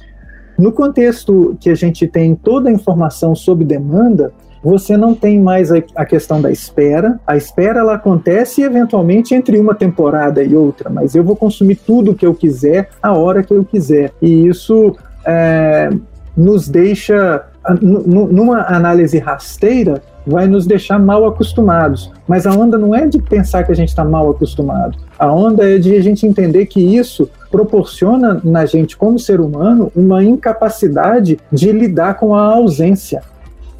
[0.57, 4.31] No contexto que a gente tem toda a informação sob demanda,
[4.63, 7.19] você não tem mais a, questão da espera.
[7.25, 12.11] A espera ela acontece eventualmente entre uma temporada e outra, mas eu vou consumir tudo
[12.11, 14.11] o que eu quiser, a hora que eu quiser.
[14.21, 15.89] E isso é,
[16.35, 17.45] nos deixa,
[17.81, 22.11] numa análise rasteira, vai nos deixar mal acostumados.
[22.27, 24.97] Mas a onda não é de pensar que a gente está mal acostumado.
[25.17, 29.91] A onda é de a gente entender que isso proporciona na gente, como ser humano,
[29.95, 33.23] uma incapacidade de lidar com a ausência.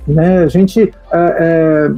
[0.07, 0.39] Né?
[0.39, 0.93] A gente.
[1.11, 1.91] É, é,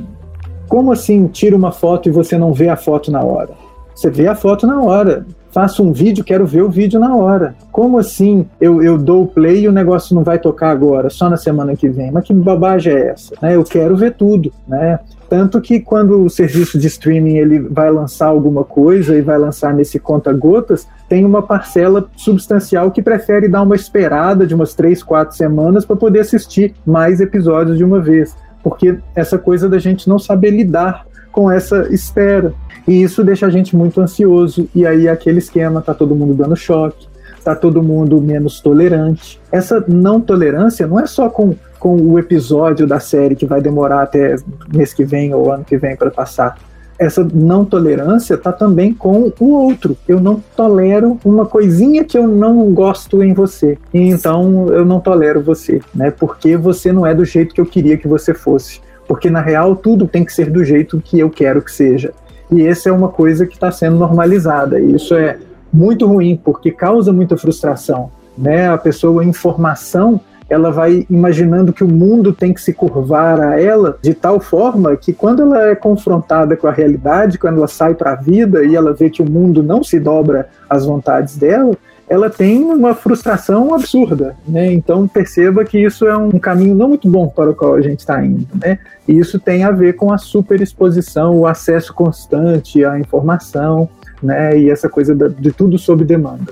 [0.67, 3.51] como assim tira uma foto e você não vê a foto na hora?
[3.95, 7.55] Você vê a foto na hora faço um vídeo, quero ver o vídeo na hora.
[7.71, 11.29] Como assim eu, eu dou o play e o negócio não vai tocar agora, só
[11.29, 12.11] na semana que vem?
[12.11, 13.35] Mas que bobagem é essa?
[13.41, 13.55] Né?
[13.55, 14.99] Eu quero ver tudo, né?
[15.29, 19.73] Tanto que quando o serviço de streaming ele vai lançar alguma coisa e vai lançar
[19.73, 25.37] nesse conta-gotas, tem uma parcela substancial que prefere dar uma esperada de umas três, quatro
[25.37, 28.35] semanas para poder assistir mais episódios de uma vez.
[28.63, 31.05] Porque essa coisa da gente não saber lidar
[31.39, 32.53] com essa espera.
[32.85, 34.67] E isso deixa a gente muito ansioso.
[34.75, 37.07] E aí aquele esquema, tá todo mundo dando choque,
[37.41, 39.39] tá todo mundo menos tolerante.
[39.49, 44.01] Essa não tolerância não é só com, com o episódio da série que vai demorar
[44.01, 44.35] até
[44.73, 46.57] mês que vem ou ano que vem para passar.
[46.97, 49.95] Essa não tolerância tá também com o outro.
[50.05, 53.77] Eu não tolero uma coisinha que eu não gosto em você.
[53.93, 56.11] Então eu não tolero você, né?
[56.11, 59.75] Porque você não é do jeito que eu queria que você fosse porque na real
[59.75, 62.13] tudo tem que ser do jeito que eu quero que seja.
[62.51, 64.79] E essa é uma coisa que está sendo normalizada.
[64.79, 65.39] E isso é
[65.73, 68.11] muito ruim, porque causa muita frustração.
[68.37, 68.69] Né?
[68.69, 73.59] A pessoa em formação ela vai imaginando que o mundo tem que se curvar a
[73.59, 77.93] ela de tal forma que quando ela é confrontada com a realidade, quando ela sai
[77.93, 81.75] para a vida e ela vê que o mundo não se dobra às vontades dela,
[82.09, 84.73] ela tem uma frustração absurda, né?
[84.73, 87.99] Então perceba que isso é um caminho não muito bom para o qual a gente
[87.99, 88.79] está indo, né?
[89.07, 93.87] E isso tem a ver com a superexposição, o acesso constante à informação,
[94.23, 94.59] né?
[94.59, 96.51] E essa coisa de tudo sob demanda.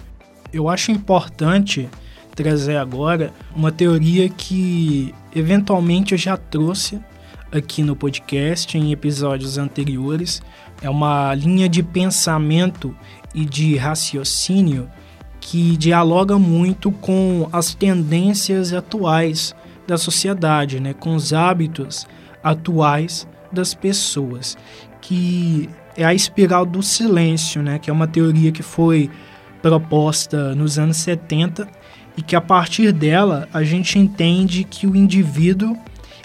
[0.54, 1.90] Eu acho importante
[2.36, 7.00] trazer agora uma teoria que eventualmente eu já trouxe
[7.52, 10.40] aqui no podcast em episódios anteriores.
[10.84, 12.96] É uma linha de pensamento
[13.34, 14.88] e de raciocínio
[15.40, 19.56] que dialoga muito com as tendências atuais
[19.88, 22.06] da sociedade, né, com os hábitos
[22.44, 24.58] atuais das pessoas,
[25.02, 29.10] que é a espiral do silêncio, né, que é uma teoria que foi
[29.62, 31.68] proposta nos anos 70
[32.16, 35.78] e que a partir dela a gente entende que o indivíduo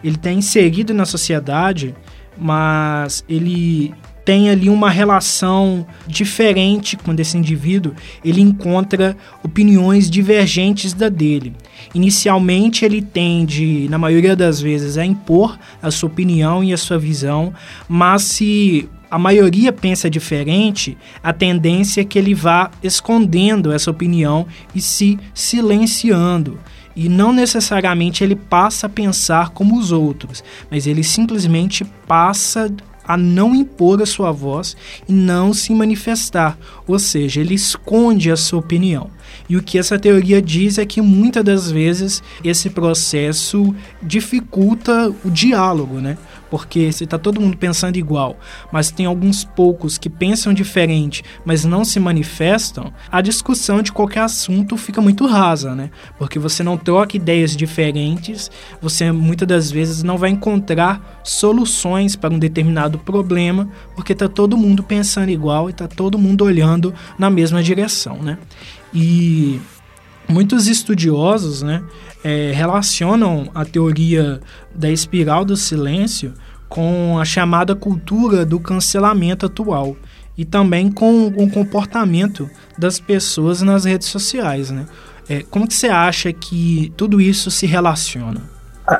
[0.03, 1.95] ele está inserido na sociedade,
[2.37, 11.09] mas ele tem ali uma relação diferente quando esse indivíduo ele encontra opiniões divergentes da
[11.09, 11.55] dele.
[11.95, 16.99] Inicialmente ele tende, na maioria das vezes, a impor a sua opinião e a sua
[16.99, 17.53] visão,
[17.89, 24.47] mas se a maioria pensa diferente, a tendência é que ele vá escondendo essa opinião
[24.75, 26.59] e se silenciando.
[26.97, 32.75] E não necessariamente ele passa a pensar como os outros, mas ele simplesmente passa
[33.13, 34.75] a não impor a sua voz
[35.07, 39.11] e não se manifestar, ou seja, ele esconde a sua opinião.
[39.51, 45.31] E o que essa teoria diz é que muitas das vezes esse processo dificulta o
[45.31, 46.17] diálogo, né?
[46.53, 48.37] Porque se está todo mundo pensando igual,
[48.71, 54.21] mas tem alguns poucos que pensam diferente, mas não se manifestam, a discussão de qualquer
[54.21, 55.91] assunto fica muito rasa, né?
[56.19, 58.51] Porque você não troca ideias diferentes,
[58.83, 64.55] você muitas das vezes não vai encontrar soluções para um determinado problema, porque está todo
[64.55, 68.37] mundo pensando igual e está todo mundo olhando na mesma direção, né?
[68.93, 69.59] E
[70.29, 71.83] muitos estudiosos, né,
[72.25, 74.41] é, relacionam a teoria
[74.75, 76.33] da espiral do silêncio
[76.73, 79.95] com a chamada cultura do cancelamento atual
[80.39, 82.49] e também com o comportamento
[82.79, 84.87] das pessoas nas redes sociais, né?
[85.29, 88.41] É, como que você acha que tudo isso se relaciona?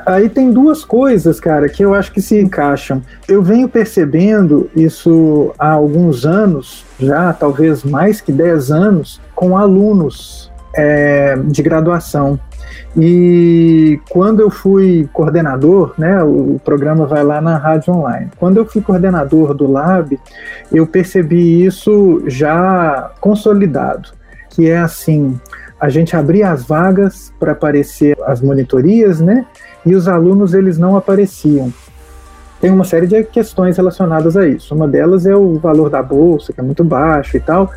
[0.05, 3.03] Aí tem duas coisas, cara, que eu acho que se encaixam.
[3.27, 10.53] Eu venho percebendo isso há alguns anos, já talvez mais que 10 anos, com alunos
[10.77, 12.39] é, de graduação.
[12.97, 18.31] E quando eu fui coordenador, né, o programa vai lá na rádio online.
[18.39, 20.19] Quando eu fui coordenador do Lab,
[20.73, 24.11] eu percebi isso já consolidado,
[24.51, 25.39] que é assim,
[25.81, 29.47] a gente abria as vagas para aparecer as monitorias, né?
[29.85, 31.73] E os alunos eles não apareciam.
[32.61, 34.73] Tem uma série de questões relacionadas a isso.
[34.73, 37.69] Uma delas é o valor da bolsa, que é muito baixo e tal.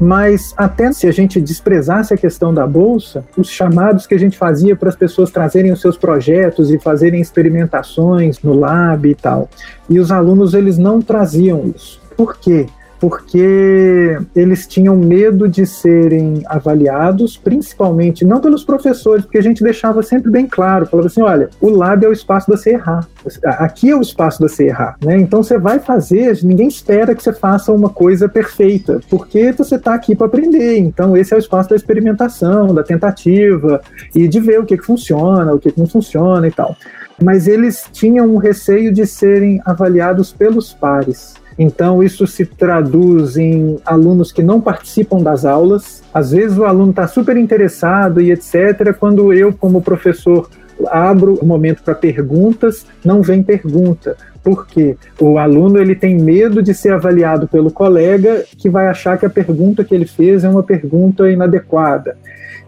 [0.00, 4.38] Mas até se a gente desprezasse a questão da bolsa, os chamados que a gente
[4.38, 9.50] fazia para as pessoas trazerem os seus projetos e fazerem experimentações no lab e tal,
[9.90, 12.00] e os alunos eles não traziam isso.
[12.16, 12.66] Por quê?
[13.00, 20.02] Porque eles tinham medo de serem avaliados, principalmente não pelos professores, porque a gente deixava
[20.02, 23.08] sempre bem claro, falava assim, olha, o lab é o espaço da você errar,
[23.44, 25.18] aqui é o espaço da você errar, né?
[25.18, 29.94] Então você vai fazer, ninguém espera que você faça uma coisa perfeita, porque você está
[29.94, 30.78] aqui para aprender.
[30.78, 33.80] Então esse é o espaço da experimentação, da tentativa
[34.14, 36.76] e de ver o que, que funciona, o que, que não funciona e tal.
[37.22, 41.39] Mas eles tinham um receio de serem avaliados pelos pares.
[41.62, 46.02] Então, isso se traduz em alunos que não participam das aulas.
[46.12, 48.96] Às vezes, o aluno está super interessado e etc.
[48.98, 50.48] Quando eu, como professor,
[50.86, 54.16] abro o momento para perguntas, não vem pergunta.
[54.42, 54.96] Por quê?
[55.20, 59.30] O aluno ele tem medo de ser avaliado pelo colega que vai achar que a
[59.30, 62.16] pergunta que ele fez é uma pergunta inadequada.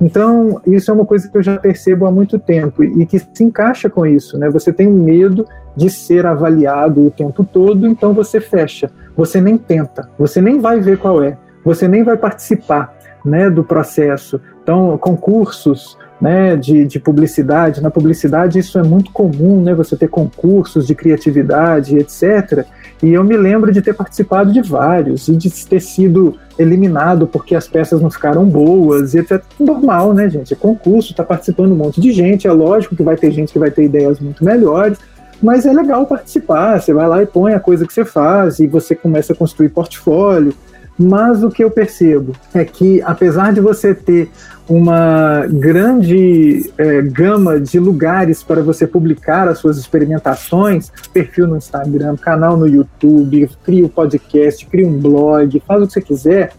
[0.02, 3.44] Então, isso é uma coisa que eu já percebo há muito tempo e que se
[3.44, 4.50] encaixa com isso, né?
[4.50, 5.46] Você tem medo
[5.76, 10.80] de ser avaliado o tempo todo, então você fecha, você nem tenta, você nem vai
[10.80, 12.92] ver qual é, você nem vai participar,
[13.24, 14.40] né, do processo.
[14.60, 20.06] Então, concursos, né, de, de publicidade, na publicidade isso é muito comum, né, você ter
[20.06, 22.64] concursos de criatividade, etc.
[23.02, 27.56] E eu me lembro de ter participado de vários e de ter sido eliminado porque
[27.56, 29.42] as peças não ficaram boas e etc.
[29.58, 30.52] Normal, né, gente?
[30.52, 32.46] É concurso, está participando um monte de gente.
[32.46, 34.98] É lógico que vai ter gente que vai ter ideias muito melhores,
[35.42, 36.80] mas é legal participar.
[36.80, 39.70] Você vai lá e põe a coisa que você faz e você começa a construir
[39.70, 40.54] portfólio.
[40.98, 44.30] Mas o que eu percebo é que, apesar de você ter
[44.68, 52.16] uma grande é, gama de lugares para você publicar as suas experimentações, perfil no Instagram,
[52.16, 56.52] canal no YouTube, cria um podcast, cria um blog, faz o que você quiser,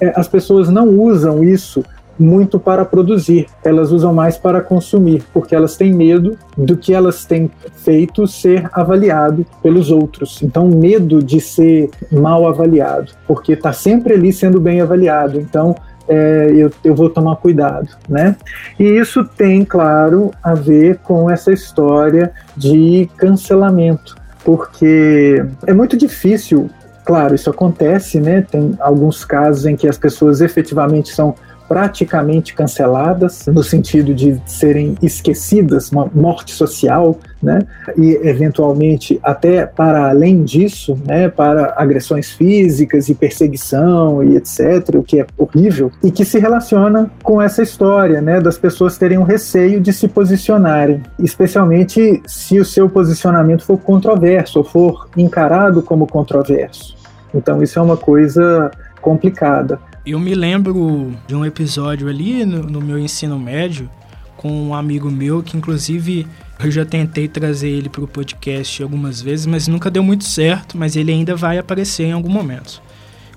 [0.00, 1.84] é, as pessoas não usam isso
[2.18, 7.24] muito para produzir, elas usam mais para consumir, porque elas têm medo do que elas
[7.24, 10.42] têm feito ser avaliado pelos outros.
[10.42, 15.40] Então, medo de ser mal avaliado, porque está sempre ali sendo bem avaliado.
[15.40, 15.74] Então,
[16.08, 18.36] é, eu, eu vou tomar cuidado, né?
[18.78, 26.68] E isso tem, claro, a ver com essa história de cancelamento, porque é muito difícil
[27.04, 28.46] Claro, isso acontece, né?
[28.48, 31.34] Tem alguns casos em que as pessoas efetivamente são
[31.68, 37.60] praticamente canceladas, no sentido de serem esquecidas, uma morte social, né?
[37.96, 41.28] e eventualmente até para além disso, né?
[41.28, 47.10] para agressões físicas e perseguição e etc., o que é horrível, e que se relaciona
[47.22, 48.40] com essa história né?
[48.40, 54.58] das pessoas terem um receio de se posicionarem, especialmente se o seu posicionamento for controverso
[54.58, 56.96] ou for encarado como controverso.
[57.34, 59.78] Então, isso é uma coisa complicada.
[60.04, 63.88] Eu me lembro de um episódio ali no, no, meu ensino médio
[64.36, 66.26] com um amigo meu que, inclusive,
[66.58, 70.76] eu já tentei trazer ele para o podcast algumas vezes, mas nunca deu muito certo.
[70.76, 72.82] Mas ele ainda vai aparecer em algum momento.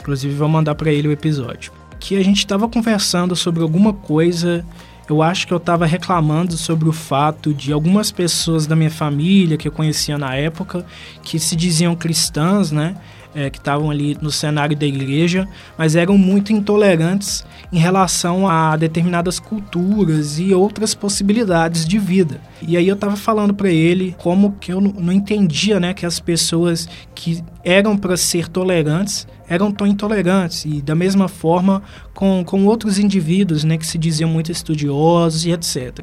[0.02, 1.72] Inclusive, vou mandar para ele o episódio.
[2.00, 4.66] Que a gente estava conversando sobre alguma coisa
[5.10, 9.58] eu acho que eu estava reclamando sobre o fato de algumas pessoas da minha família
[9.58, 10.86] que eu conhecia na época,
[11.22, 12.96] que se diziam cristãs, né?
[13.38, 15.46] É, que estavam ali no cenário da igreja,
[15.78, 22.40] mas eram muito intolerantes em relação a determinadas culturas e outras possibilidades de vida.
[22.66, 26.18] E aí eu estava falando para ele como que eu não entendia, né, que as
[26.18, 31.84] pessoas que eram para ser tolerantes eram tão intolerantes e da mesma forma
[32.14, 36.00] com, com outros indivíduos, né, que se diziam muito estudiosos e etc.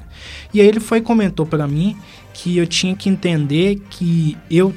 [0.52, 1.96] E aí ele foi comentou para mim
[2.32, 4.74] que eu tinha que entender que eu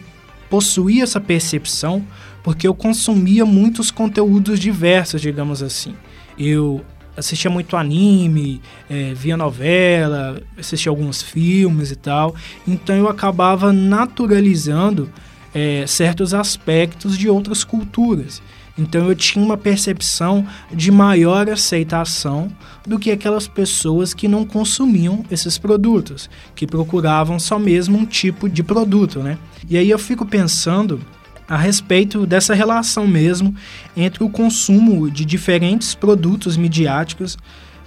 [0.49, 2.05] possuía essa percepção
[2.43, 5.95] porque eu consumia muitos conteúdos diversos, digamos assim.
[6.37, 6.85] Eu
[7.17, 12.35] assistia muito anime, é, via novela, assistia alguns filmes e tal.
[12.67, 15.09] Então eu acabava naturalizando
[15.53, 18.41] é, certos aspectos de outras culturas.
[18.77, 22.51] Então eu tinha uma percepção de maior aceitação
[22.85, 28.49] do que aquelas pessoas que não consumiam esses produtos, que procuravam só mesmo um tipo
[28.49, 29.37] de produto, né?
[29.69, 31.01] E aí eu fico pensando
[31.47, 33.55] a respeito dessa relação mesmo
[33.95, 37.37] entre o consumo de diferentes produtos midiáticos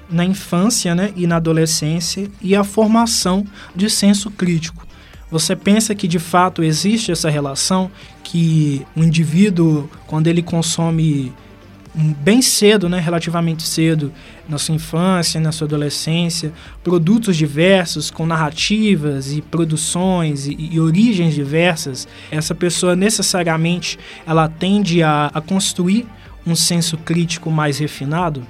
[0.09, 4.88] na infância né, e na adolescência e a formação de senso crítico.
[5.31, 7.91] Você pensa que de fato existe essa relação
[8.25, 11.33] que o indivíduo, quando ele consome
[11.95, 14.13] bem cedo, né, relativamente cedo,
[14.49, 16.53] na sua infância, na sua adolescência,
[16.83, 25.03] produtos diversos com narrativas e produções e, e origens diversas, essa pessoa necessariamente ela tende
[25.03, 26.07] a, a construir
[26.47, 28.47] um senso crítico mais refinado?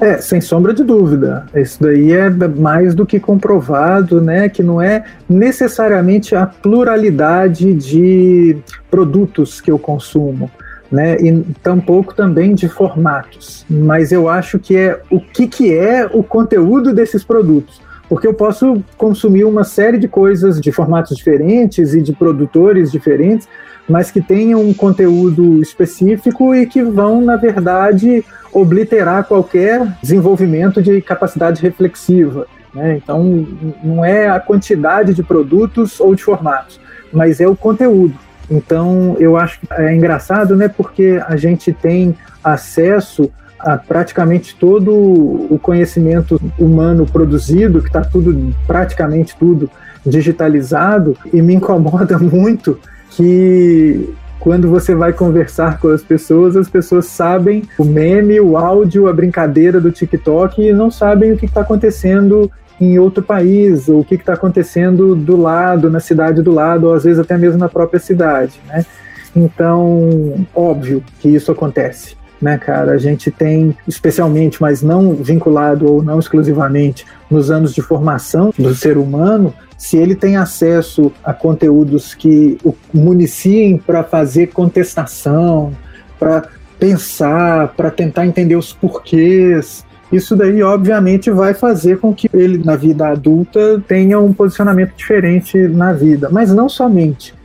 [0.00, 1.46] É, sem sombra de dúvida.
[1.54, 4.48] Isso daí é mais do que comprovado, né?
[4.48, 8.58] Que não é necessariamente a pluralidade de
[8.90, 10.50] produtos que eu consumo.
[10.90, 13.62] Né, e tampouco também de formatos.
[13.68, 17.78] Mas eu acho que é o que, que é o conteúdo desses produtos.
[18.08, 23.48] Porque eu posso consumir uma série de coisas de formatos diferentes e de produtores diferentes,
[23.88, 31.00] mas que tenham um conteúdo específico e que vão, na verdade, obliterar qualquer desenvolvimento de
[31.00, 32.46] capacidade reflexiva.
[32.74, 32.96] Né?
[32.96, 33.46] Então,
[33.82, 36.80] não é a quantidade de produtos ou de formatos,
[37.12, 38.14] mas é o conteúdo.
[38.50, 44.92] Então, eu acho que é engraçado, né, porque a gente tem acesso a praticamente todo
[44.92, 49.70] o conhecimento humano produzido, que está tudo, praticamente tudo
[50.04, 52.78] digitalizado, e me incomoda muito
[53.10, 59.08] que quando você vai conversar com as pessoas, as pessoas sabem o meme, o áudio,
[59.08, 62.50] a brincadeira do TikTok e não sabem o que está acontecendo
[62.80, 66.94] em outro país, ou o que está acontecendo do lado, na cidade do lado, ou
[66.94, 68.86] às vezes até mesmo na própria cidade, né?
[69.34, 72.92] Então, óbvio que isso acontece, né, cara?
[72.92, 78.74] A gente tem, especialmente, mas não vinculado ou não exclusivamente, nos anos de formação do
[78.74, 85.72] ser humano, se ele tem acesso a conteúdos que o municiem para fazer contestação,
[86.18, 92.58] para pensar, para tentar entender os porquês, isso daí obviamente vai fazer com que ele
[92.58, 97.37] na vida adulta tenha um posicionamento diferente na vida, mas não somente.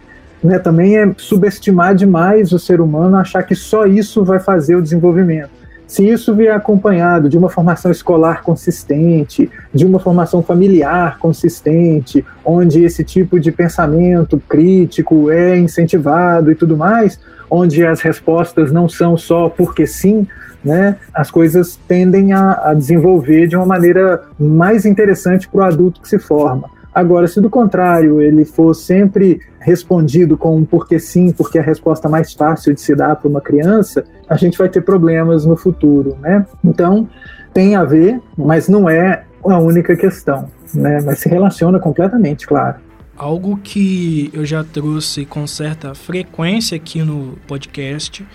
[0.43, 4.81] Né, também é subestimar demais o ser humano, achar que só isso vai fazer o
[4.81, 5.63] desenvolvimento.
[5.87, 12.83] Se isso vier acompanhado de uma formação escolar consistente, de uma formação familiar consistente, onde
[12.83, 17.19] esse tipo de pensamento crítico é incentivado e tudo mais,
[17.49, 20.27] onde as respostas não são só porque sim,
[20.63, 26.01] né, as coisas tendem a, a desenvolver de uma maneira mais interessante para o adulto
[26.01, 26.72] que se forma.
[26.93, 31.63] Agora, se do contrário ele for sempre respondido com um porque sim, porque é a
[31.63, 35.55] resposta mais fácil de se dar para uma criança, a gente vai ter problemas no
[35.57, 36.45] futuro, né?
[36.63, 37.07] Então,
[37.53, 40.99] tem a ver, mas não é a única questão, né?
[41.03, 42.77] Mas se relaciona completamente, claro.
[43.15, 48.25] Algo que eu já trouxe com certa frequência aqui no podcast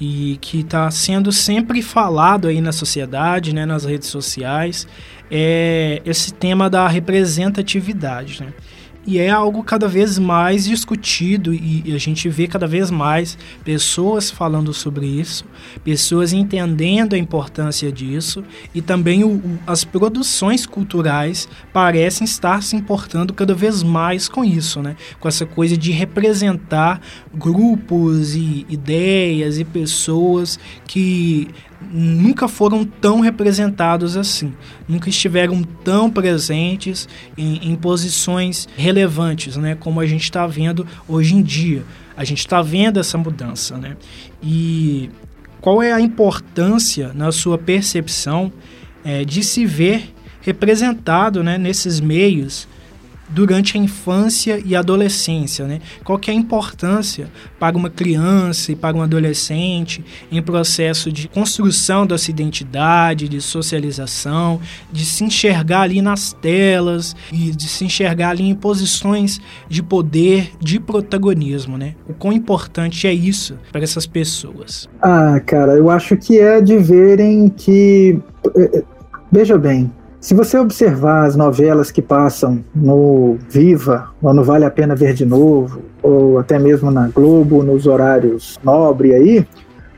[0.00, 4.86] e que está sendo sempre falado aí na sociedade, né, nas redes sociais,
[5.30, 8.42] é esse tema da representatividade.
[8.42, 8.52] Né?
[9.06, 14.30] E é algo cada vez mais discutido e a gente vê cada vez mais pessoas
[14.30, 15.44] falando sobre isso,
[15.82, 18.44] pessoas entendendo a importância disso
[18.74, 24.44] e também o, o, as produções culturais parecem estar se importando cada vez mais com
[24.44, 24.96] isso, né?
[25.20, 27.00] Com essa coisa de representar
[27.32, 31.48] grupos e ideias e pessoas que
[31.92, 34.52] nunca foram tão representados assim,
[34.88, 41.34] nunca estiveram tão presentes em, em posições relevantes, né, como a gente está vendo hoje
[41.34, 41.84] em dia.
[42.16, 43.96] A gente está vendo essa mudança, né?
[44.40, 45.10] E
[45.60, 48.52] qual é a importância, na sua percepção,
[49.04, 52.68] é, de se ver representado né, nesses meios
[53.28, 55.80] durante a infância e adolescência, né?
[56.02, 62.06] Qual é a importância para uma criança e para um adolescente em processo de construção
[62.06, 64.60] da sua identidade, de socialização,
[64.92, 70.52] de se enxergar ali nas telas e de se enxergar ali em posições de poder,
[70.60, 71.94] de protagonismo, né?
[72.08, 74.88] O quão importante é isso para essas pessoas?
[75.00, 78.18] Ah, cara, eu acho que é de verem que
[78.56, 78.84] eh, eh,
[79.30, 79.90] veja bem,
[80.24, 85.12] se você observar as novelas que passam no Viva, ou no Vale a Pena Ver
[85.12, 89.46] de Novo, ou até mesmo na Globo, nos horários nobre aí,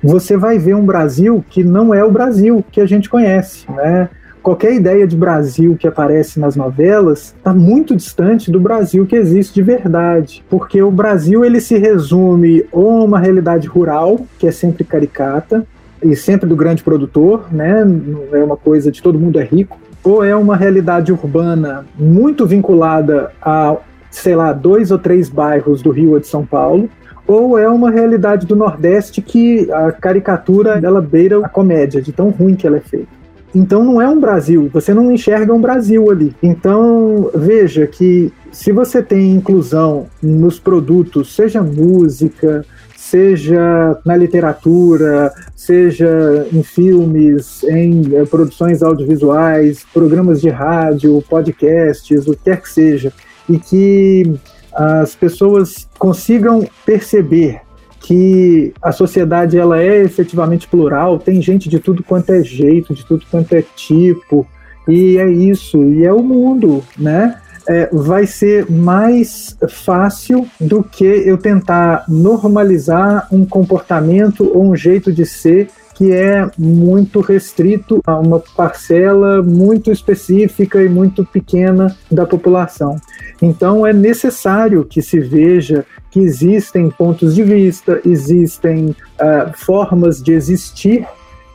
[0.02, 4.08] você vai ver um Brasil que não é o Brasil que a gente conhece, né?
[4.42, 9.54] Qualquer ideia de Brasil que aparece nas novelas está muito distante do Brasil que existe
[9.54, 14.50] de verdade, porque o Brasil ele se resume ou a uma realidade rural, que é
[14.50, 15.64] sempre caricata,
[16.02, 17.86] e sempre do grande produtor, né?
[18.32, 23.32] É uma coisa de todo mundo é rico, ou é uma realidade urbana muito vinculada
[23.42, 23.76] a,
[24.08, 26.88] sei lá, dois ou três bairros do Rio ou de São Paulo,
[27.26, 32.30] ou é uma realidade do Nordeste que a caricatura ela beira a comédia, de tão
[32.30, 33.08] ruim que ela é feita.
[33.52, 36.36] Então não é um Brasil, você não enxerga um Brasil ali.
[36.40, 42.64] Então veja que se você tem inclusão nos produtos, seja música,
[43.10, 52.32] seja na literatura, seja em filmes, em é, produções audiovisuais, programas de rádio, podcasts, o
[52.32, 53.12] que quer que seja,
[53.48, 54.34] e que
[54.72, 57.60] as pessoas consigam perceber
[58.00, 63.04] que a sociedade ela é efetivamente plural, tem gente de tudo quanto é jeito, de
[63.04, 64.46] tudo quanto é tipo,
[64.88, 67.40] e é isso, e é o mundo, né?
[67.68, 75.12] É, vai ser mais fácil do que eu tentar normalizar um comportamento ou um jeito
[75.12, 82.26] de ser que é muito restrito a uma parcela muito específica e muito pequena da
[82.26, 83.00] população.
[83.40, 90.32] Então é necessário que se veja que existem pontos de vista, existem uh, formas de
[90.32, 91.06] existir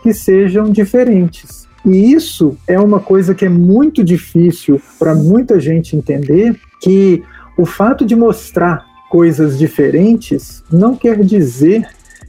[0.01, 1.60] que sejam diferentes.
[1.85, 7.23] E isso é uma coisa que é muito difícil para muita gente entender, que
[7.57, 11.87] o fato de mostrar coisas diferentes não quer dizer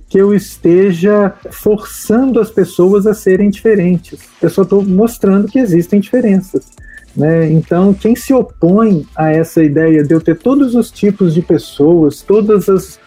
[0.09, 4.21] que eu esteja forçando as pessoas a serem diferentes.
[4.43, 6.67] Eu só estou mostrando que existem diferenças.
[7.17, 7.51] Né?
[7.51, 12.21] Então, quem se opõe a essa ideia de eu ter todos os tipos de pessoas,
[12.21, 13.01] todas as,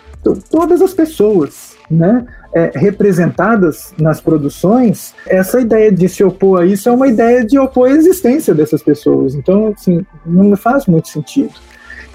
[0.50, 2.26] todas as pessoas, né?
[2.56, 7.60] É, representadas nas produções, essa ideia de se opor a isso é uma ideia de
[7.60, 9.36] opor a existência dessas pessoas.
[9.36, 11.54] Então, assim, não faz muito sentido.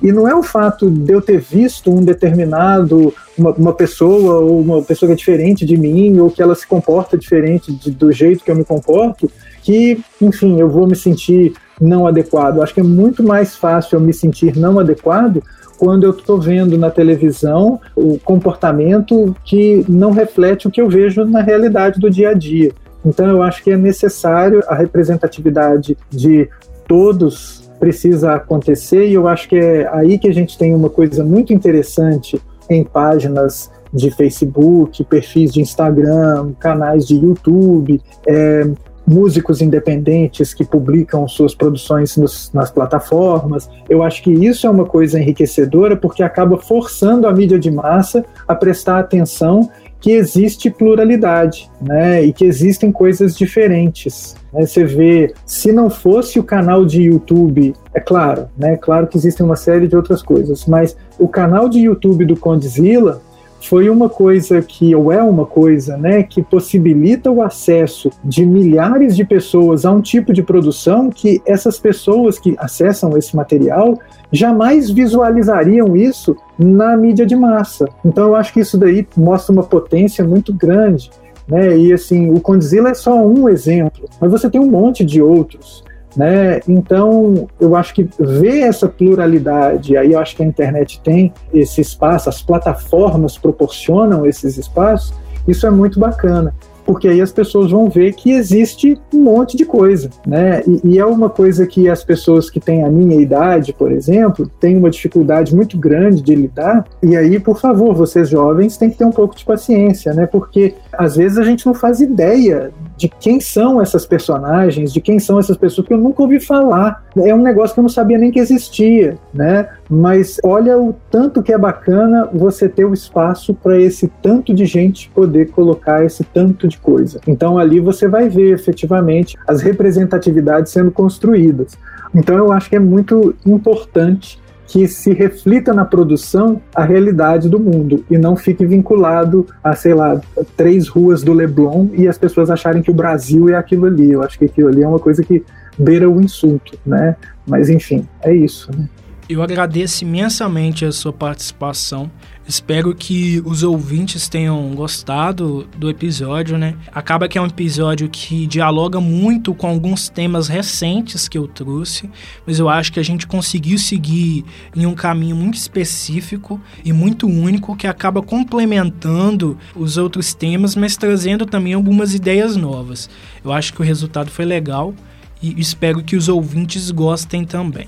[0.03, 4.59] E não é o fato de eu ter visto um determinado, uma, uma, pessoa ou
[4.59, 8.11] uma pessoa que é diferente de mim, ou que ela se comporta diferente de, do
[8.11, 9.31] jeito que eu me comporto,
[9.63, 12.63] que, enfim, eu vou me sentir não adequado.
[12.63, 15.43] Acho que é muito mais fácil eu me sentir não adequado
[15.81, 21.25] quando eu estou vendo na televisão o comportamento que não reflete o que eu vejo
[21.25, 22.71] na realidade do dia a dia.
[23.03, 26.47] Então eu acho que é necessário a representatividade de
[26.87, 31.25] todos precisa acontecer e eu acho que é aí que a gente tem uma coisa
[31.25, 38.71] muito interessante em páginas de Facebook, perfis de Instagram, canais de YouTube, é,
[39.11, 43.69] músicos independentes que publicam suas produções nos, nas plataformas.
[43.89, 48.25] Eu acho que isso é uma coisa enriquecedora porque acaba forçando a mídia de massa
[48.47, 49.69] a prestar atenção
[50.01, 54.35] que existe pluralidade, né, e que existem coisas diferentes.
[54.51, 54.65] Né?
[54.65, 59.45] Você vê, se não fosse o canal de YouTube, é claro, né, claro que existem
[59.45, 63.21] uma série de outras coisas, mas o canal de YouTube do Condzilla
[63.61, 69.15] foi uma coisa que, ou é uma coisa, né, que possibilita o acesso de milhares
[69.15, 73.99] de pessoas a um tipo de produção que essas pessoas que acessam esse material
[74.33, 77.89] jamais visualizariam isso na mídia de massa.
[78.05, 81.11] Então eu acho que isso daí mostra uma potência muito grande.
[81.49, 81.77] Né?
[81.77, 85.85] E assim, o Condzilla é só um exemplo, mas você tem um monte de outros.
[86.17, 86.61] Né?
[86.67, 91.81] Então, eu acho que ver essa pluralidade, aí eu acho que a internet tem esse
[91.81, 95.15] espaço, as plataformas proporcionam esses espaços,
[95.47, 96.53] isso é muito bacana
[96.91, 100.61] porque aí as pessoas vão ver que existe um monte de coisa, né?
[100.67, 104.51] E, e, é uma coisa que as pessoas que têm a minha idade, por exemplo,
[104.59, 106.85] têm uma dificuldade muito grande de lidar.
[107.01, 110.27] E aí, por favor, vocês jovens têm que ter um pouco de paciência, né?
[110.27, 115.19] Porque às vezes a gente não faz ideia de quem são essas personagens, de quem
[115.19, 117.03] são essas pessoas que eu nunca ouvi falar.
[117.17, 119.71] É um negócio que eu não sabia nem que existia, né?
[119.89, 124.67] Mas olha o tanto que é bacana você ter o espaço para esse tanto de
[124.67, 127.19] gente poder colocar esse tanto de coisa.
[127.27, 131.79] Então ali você vai ver efetivamente as representatividades sendo construídas.
[132.15, 134.39] Então eu acho que é muito importante
[134.71, 139.95] que se reflita na produção a realidade do mundo e não fique vinculado a, sei
[139.95, 140.21] lá,
[140.57, 144.13] três ruas do Leblon e as pessoas acharem que o Brasil é aquilo ali.
[144.13, 145.45] Eu acho que aquilo ali é uma coisa que
[145.77, 147.17] beira o insulto, né?
[147.45, 148.71] Mas enfim, é isso.
[148.71, 148.89] Né?
[149.31, 152.11] Eu agradeço imensamente a sua participação.
[152.49, 156.75] Espero que os ouvintes tenham gostado do episódio, né?
[156.93, 162.11] Acaba que é um episódio que dialoga muito com alguns temas recentes que eu trouxe,
[162.45, 167.29] mas eu acho que a gente conseguiu seguir em um caminho muito específico e muito
[167.29, 173.09] único que acaba complementando os outros temas, mas trazendo também algumas ideias novas.
[173.45, 174.93] Eu acho que o resultado foi legal
[175.41, 177.87] e espero que os ouvintes gostem também.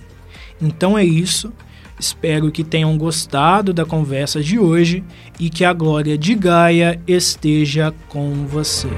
[0.62, 1.52] Então é isso.
[1.98, 5.04] Espero que tenham gostado da conversa de hoje
[5.38, 8.88] e que a glória de Gaia esteja com você.